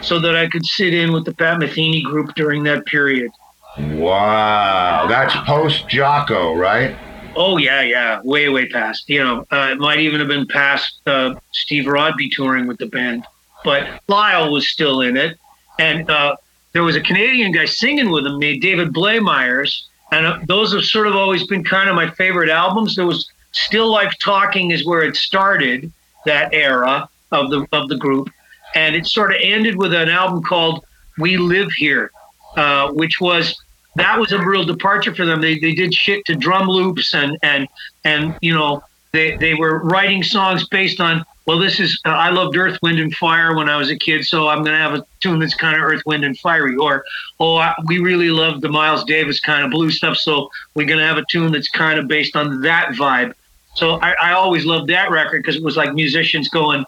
so 0.00 0.20
that 0.20 0.36
I 0.36 0.48
could 0.48 0.64
sit 0.64 0.94
in 0.94 1.12
with 1.12 1.24
the 1.24 1.34
Pat 1.34 1.58
Metheny 1.58 2.04
group 2.04 2.34
during 2.36 2.62
that 2.64 2.86
period. 2.86 3.32
Wow, 3.78 5.06
that's 5.08 5.34
post 5.46 5.88
Jaco, 5.88 6.56
right? 6.56 6.96
Oh, 7.36 7.56
yeah, 7.56 7.82
yeah. 7.82 8.20
Way, 8.24 8.48
way 8.48 8.68
past. 8.68 9.08
You 9.08 9.22
know, 9.22 9.46
uh, 9.50 9.70
it 9.72 9.78
might 9.78 10.00
even 10.00 10.18
have 10.18 10.28
been 10.28 10.46
past 10.46 11.00
uh, 11.06 11.34
Steve 11.52 11.86
Rodby 11.86 12.30
touring 12.30 12.66
with 12.66 12.78
the 12.78 12.86
band. 12.86 13.24
But 13.64 14.00
Lyle 14.08 14.52
was 14.52 14.68
still 14.68 15.02
in 15.02 15.16
it. 15.16 15.36
And 15.78 16.08
uh, 16.10 16.36
there 16.72 16.82
was 16.82 16.96
a 16.96 17.00
Canadian 17.00 17.52
guy 17.52 17.64
singing 17.66 18.10
with 18.10 18.26
him 18.26 18.38
named 18.38 18.62
David 18.62 18.92
Blamires. 18.92 19.82
And 20.10 20.26
uh, 20.26 20.38
those 20.46 20.72
have 20.72 20.84
sort 20.84 21.06
of 21.06 21.14
always 21.14 21.46
been 21.46 21.62
kind 21.62 21.88
of 21.88 21.94
my 21.94 22.10
favorite 22.10 22.50
albums. 22.50 22.96
There 22.96 23.06
was 23.06 23.30
Still 23.52 23.90
Life 23.90 24.14
Talking 24.22 24.70
is 24.70 24.86
where 24.86 25.02
it 25.02 25.16
started, 25.16 25.92
that 26.26 26.52
era 26.52 27.08
of 27.32 27.50
the 27.50 27.66
of 27.72 27.88
the 27.88 27.96
group. 27.96 28.30
And 28.74 28.94
it 28.94 29.06
sort 29.06 29.32
of 29.32 29.38
ended 29.42 29.76
with 29.76 29.94
an 29.94 30.08
album 30.08 30.42
called 30.42 30.84
We 31.18 31.36
Live 31.36 31.70
Here, 31.72 32.10
uh, 32.56 32.90
which 32.92 33.20
was 33.20 33.56
that 33.96 34.18
was 34.18 34.32
a 34.32 34.44
real 34.44 34.64
departure 34.64 35.14
for 35.14 35.24
them. 35.24 35.40
They 35.40 35.58
they 35.58 35.74
did 35.74 35.94
shit 35.94 36.24
to 36.26 36.34
drum 36.34 36.68
loops 36.68 37.14
and 37.14 37.36
and 37.42 37.68
and 38.04 38.36
you 38.40 38.54
know 38.54 38.82
they 39.12 39.36
they 39.36 39.54
were 39.54 39.78
writing 39.80 40.22
songs 40.22 40.68
based 40.68 41.00
on 41.00 41.24
well 41.48 41.58
this 41.58 41.80
is 41.80 41.98
uh, 42.04 42.10
I 42.10 42.28
loved 42.30 42.56
Earth 42.56 42.78
Wind 42.82 43.00
and 43.00 43.12
Fire 43.16 43.56
when 43.56 43.68
I 43.68 43.76
was 43.76 43.90
a 43.90 43.96
kid 43.96 44.24
so 44.24 44.46
I'm 44.48 44.62
gonna 44.62 44.78
have 44.78 44.94
a 44.94 45.04
tune 45.20 45.40
that's 45.40 45.54
kind 45.54 45.74
of 45.76 45.82
Earth 45.82 46.02
Wind 46.06 46.24
and 46.24 46.38
Fiery 46.38 46.76
or 46.76 47.04
oh 47.40 47.56
I, 47.56 47.74
we 47.86 47.98
really 47.98 48.28
loved 48.30 48.60
the 48.60 48.68
Miles 48.68 49.02
Davis 49.04 49.40
kind 49.40 49.64
of 49.64 49.70
blues 49.72 49.96
stuff 49.96 50.16
so 50.18 50.50
we're 50.74 50.86
gonna 50.86 51.06
have 51.06 51.16
a 51.18 51.24
tune 51.28 51.50
that's 51.50 51.68
kind 51.70 51.98
of 51.98 52.06
based 52.06 52.36
on 52.36 52.60
that 52.60 52.90
vibe. 52.90 53.32
So 53.74 53.98
I, 54.02 54.14
I 54.22 54.32
always 54.32 54.64
loved 54.66 54.88
that 54.90 55.10
record 55.10 55.42
because 55.42 55.56
it 55.56 55.62
was 55.62 55.76
like 55.76 55.94
musicians 55.94 56.48
going, 56.48 56.84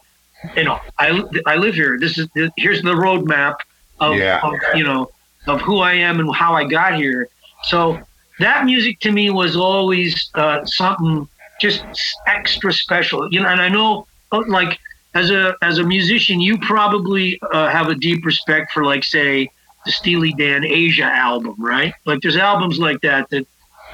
you 0.56 0.64
know, 0.64 0.78
I 0.98 1.22
I 1.46 1.56
live 1.56 1.74
here. 1.74 1.98
This 1.98 2.18
is 2.18 2.28
here's 2.56 2.82
the 2.82 2.94
roadmap 2.94 3.56
of, 4.00 4.16
Yeah. 4.16 4.40
of 4.42 4.54
you 4.74 4.84
know 4.84 5.10
of 5.46 5.60
who 5.62 5.78
I 5.78 5.94
am 5.94 6.20
and 6.20 6.34
how 6.34 6.54
I 6.54 6.64
got 6.64 6.94
here. 6.96 7.28
So 7.64 7.98
that 8.40 8.64
music 8.64 9.00
to 9.00 9.12
me 9.12 9.30
was 9.30 9.56
always 9.56 10.30
uh, 10.34 10.64
something 10.64 11.28
just 11.60 11.84
extra 12.26 12.72
special. 12.72 13.32
You 13.32 13.40
know, 13.40 13.48
and 13.48 13.60
I 13.60 13.68
know 13.68 14.06
like 14.32 14.78
as 15.14 15.30
a 15.30 15.54
as 15.62 15.78
a 15.78 15.84
musician, 15.84 16.40
you 16.40 16.58
probably 16.58 17.40
uh, 17.52 17.68
have 17.68 17.88
a 17.88 17.94
deep 17.94 18.24
respect 18.24 18.72
for 18.72 18.84
like 18.84 19.04
say 19.04 19.50
the 19.84 19.92
Steely 19.92 20.32
Dan 20.32 20.64
Aja 20.64 21.04
album, 21.04 21.54
right? 21.58 21.94
Like 22.04 22.20
there's 22.20 22.36
albums 22.36 22.78
like 22.78 23.00
that 23.02 23.28
that 23.30 23.46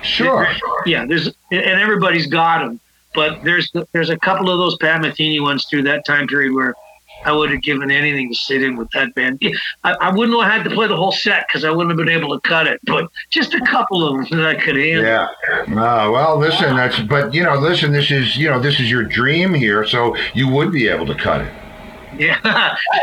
Sure. 0.02 0.46
yeah, 0.84 1.06
there's 1.06 1.28
and 1.50 1.80
everybody's 1.80 2.26
got 2.26 2.58
them, 2.58 2.78
but 3.14 3.42
there's 3.44 3.72
there's 3.92 4.10
a 4.10 4.18
couple 4.18 4.50
of 4.50 4.58
those 4.58 4.76
Pat 4.76 5.00
Metheny 5.00 5.40
ones 5.40 5.64
through 5.64 5.82
that 5.84 6.04
time 6.04 6.26
period 6.26 6.52
where 6.52 6.74
I 7.26 7.32
would 7.32 7.50
have 7.50 7.60
given 7.60 7.90
anything 7.90 8.28
to 8.30 8.34
sit 8.34 8.62
in 8.62 8.76
with 8.76 8.88
that 8.92 9.14
band. 9.14 9.42
I, 9.82 9.94
I 9.94 10.14
wouldn't 10.14 10.40
have 10.40 10.50
had 10.50 10.64
to 10.64 10.70
play 10.70 10.86
the 10.86 10.96
whole 10.96 11.10
set 11.10 11.46
because 11.48 11.64
I 11.64 11.70
wouldn't 11.70 11.90
have 11.90 11.98
been 11.98 12.16
able 12.16 12.38
to 12.38 12.48
cut 12.48 12.68
it, 12.68 12.80
but 12.84 13.10
just 13.30 13.52
a 13.52 13.60
couple 13.66 14.06
of 14.06 14.28
them 14.28 14.38
that 14.38 14.46
I 14.46 14.54
could 14.54 14.76
handle. 14.76 15.04
Yeah. 15.04 15.28
Uh, 15.62 16.10
well, 16.10 16.38
listen, 16.38 16.76
that's 16.76 17.00
but 17.00 17.34
you 17.34 17.42
know, 17.42 17.56
listen, 17.56 17.92
this 17.92 18.12
is 18.12 18.36
you 18.36 18.48
know, 18.48 18.60
this 18.60 18.78
is 18.78 18.88
your 18.88 19.02
dream 19.02 19.52
here, 19.52 19.84
so 19.84 20.16
you 20.34 20.48
would 20.48 20.70
be 20.70 20.88
able 20.88 21.06
to 21.06 21.14
cut 21.14 21.40
it. 21.40 21.52
Yeah, 22.18 22.38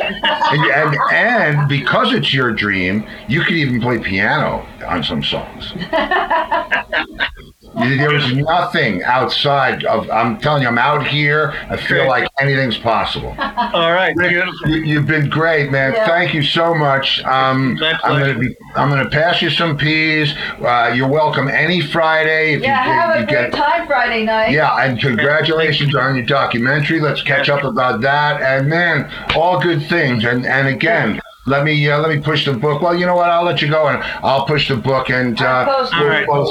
And, 0.01 0.71
and 0.71 0.97
and 1.11 1.69
because 1.69 2.13
it's 2.13 2.33
your 2.33 2.51
dream, 2.51 3.05
you 3.27 3.41
could 3.41 3.55
even 3.55 3.79
play 3.81 3.99
piano 3.99 4.65
on 4.87 5.03
some 5.03 5.23
songs. 5.23 5.73
There 7.75 8.15
is 8.15 8.33
nothing 8.35 9.03
outside 9.03 9.83
of. 9.85 10.09
I'm 10.09 10.39
telling 10.39 10.61
you, 10.61 10.67
I'm 10.67 10.77
out 10.77 11.07
here. 11.07 11.53
I 11.69 11.77
feel 11.77 12.07
like 12.07 12.29
anything's 12.39 12.77
possible. 12.77 13.29
all 13.39 13.91
right, 13.91 14.15
beautiful. 14.15 14.69
You, 14.69 14.83
you've 14.83 15.07
been 15.07 15.29
great, 15.29 15.71
man. 15.71 15.93
Yeah. 15.93 16.05
Thank 16.05 16.33
you 16.33 16.43
so 16.43 16.75
much. 16.75 17.23
Um, 17.23 17.79
I'm 17.81 18.19
gonna 18.19 18.37
be. 18.37 18.55
I'm 18.75 18.89
gonna 18.89 19.09
pass 19.09 19.41
you 19.41 19.49
some 19.49 19.77
peas. 19.77 20.33
Uh, 20.59 20.93
you're 20.95 21.07
welcome 21.07 21.47
any 21.47 21.81
Friday 21.81 22.53
if 22.53 22.61
Yeah, 22.61 22.85
you, 22.85 22.91
have 22.91 23.15
a 23.15 23.19
you 23.21 23.27
great 23.27 23.53
time 23.53 23.87
Friday 23.87 24.23
night. 24.23 24.51
Yeah, 24.51 24.75
and 24.75 24.99
congratulations 24.99 25.95
on 25.95 26.15
your 26.15 26.25
documentary. 26.25 26.99
Let's 26.99 27.23
catch 27.23 27.49
up 27.49 27.63
about 27.63 28.01
that. 28.01 28.41
And 28.41 28.69
man, 28.69 29.11
all 29.35 29.59
good 29.59 29.87
things. 29.87 30.25
And 30.25 30.45
and 30.45 30.67
again, 30.67 31.21
let 31.45 31.63
me 31.65 31.89
uh, 31.89 31.99
let 31.99 32.09
me 32.15 32.21
push 32.21 32.45
the 32.45 32.53
book. 32.53 32.81
Well, 32.81 32.95
you 32.95 33.05
know 33.05 33.15
what? 33.15 33.29
I'll 33.29 33.43
let 33.43 33.61
you 33.61 33.69
go, 33.69 33.87
and 33.87 34.01
I'll 34.23 34.45
push 34.45 34.67
the 34.69 34.77
book, 34.77 35.09
and 35.09 35.39
uh, 35.41 35.45
I'll 35.45 35.83
post 35.83 35.93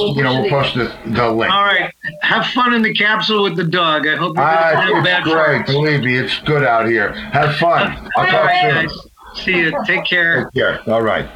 we'll, 0.02 0.16
you 0.16 0.22
know, 0.22 0.40
we'll 0.40 0.50
post 0.50 0.74
the, 0.74 0.94
the 1.06 1.30
link. 1.30 1.52
All 1.52 1.64
right, 1.64 1.92
have 2.22 2.46
fun 2.48 2.74
in 2.74 2.82
the 2.82 2.92
capsule 2.94 3.42
with 3.42 3.56
the 3.56 3.64
dog. 3.64 4.06
I 4.06 4.16
hope 4.16 4.36
you 4.36 4.42
Ah, 4.42 4.72
don't 4.72 4.82
have 4.82 4.96
it's 4.98 5.04
bad 5.06 5.22
great. 5.24 5.34
farts. 5.62 5.66
Believe 5.66 6.00
me, 6.02 6.16
it's 6.16 6.38
good 6.40 6.62
out 6.64 6.86
here. 6.86 7.12
Have 7.12 7.56
fun. 7.56 8.08
I'll 8.16 8.26
talk 8.26 8.44
right, 8.46 8.60
soon. 8.62 8.86
guys. 8.86 9.44
See 9.44 9.56
you. 9.56 9.72
Take 9.86 10.04
care. 10.04 10.44
Take 10.44 10.54
care. 10.54 10.80
All 10.90 11.02
right. 11.02 11.26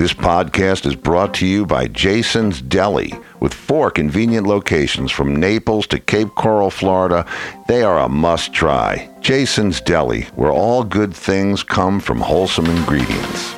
This 0.00 0.14
podcast 0.14 0.86
is 0.86 0.96
brought 0.96 1.34
to 1.34 1.46
you 1.46 1.66
by 1.66 1.86
Jason's 1.86 2.62
Deli. 2.62 3.12
With 3.38 3.52
four 3.52 3.90
convenient 3.90 4.46
locations 4.46 5.12
from 5.12 5.36
Naples 5.36 5.86
to 5.88 5.98
Cape 6.00 6.34
Coral, 6.36 6.70
Florida, 6.70 7.26
they 7.68 7.82
are 7.82 7.98
a 7.98 8.08
must 8.08 8.54
try. 8.54 9.10
Jason's 9.20 9.78
Deli, 9.82 10.22
where 10.36 10.52
all 10.52 10.84
good 10.84 11.12
things 11.12 11.62
come 11.62 12.00
from 12.00 12.18
wholesome 12.18 12.64
ingredients. 12.64 13.54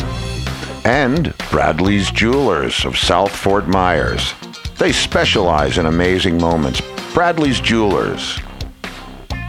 And 0.84 1.32
Bradley's 1.52 2.10
Jewelers 2.10 2.84
of 2.84 2.98
South 2.98 3.30
Fort 3.30 3.68
Myers. 3.68 4.34
They 4.80 4.90
specialize 4.90 5.78
in 5.78 5.86
amazing 5.86 6.38
moments. 6.38 6.82
Bradley's 7.14 7.60
Jewelers. 7.60 8.40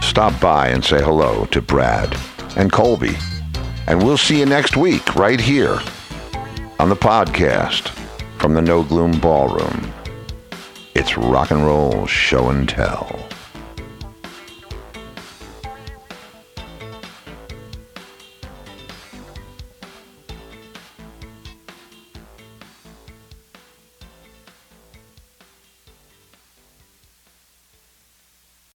Stop 0.00 0.40
by 0.40 0.68
and 0.68 0.84
say 0.84 1.02
hello 1.02 1.46
to 1.46 1.60
Brad 1.60 2.16
and 2.56 2.70
Colby. 2.70 3.16
And 3.88 4.00
we'll 4.00 4.16
see 4.16 4.38
you 4.38 4.46
next 4.46 4.76
week 4.76 5.16
right 5.16 5.40
here 5.40 5.80
on 6.78 6.88
the 6.88 6.96
podcast 6.96 7.88
from 8.38 8.54
the 8.54 8.62
No 8.62 8.82
Gloom 8.82 9.18
Ballroom. 9.20 9.92
It's 10.94 11.16
rock 11.16 11.50
and 11.50 11.64
roll 11.64 12.06
show 12.06 12.50
and 12.50 12.68
tell. 12.68 13.33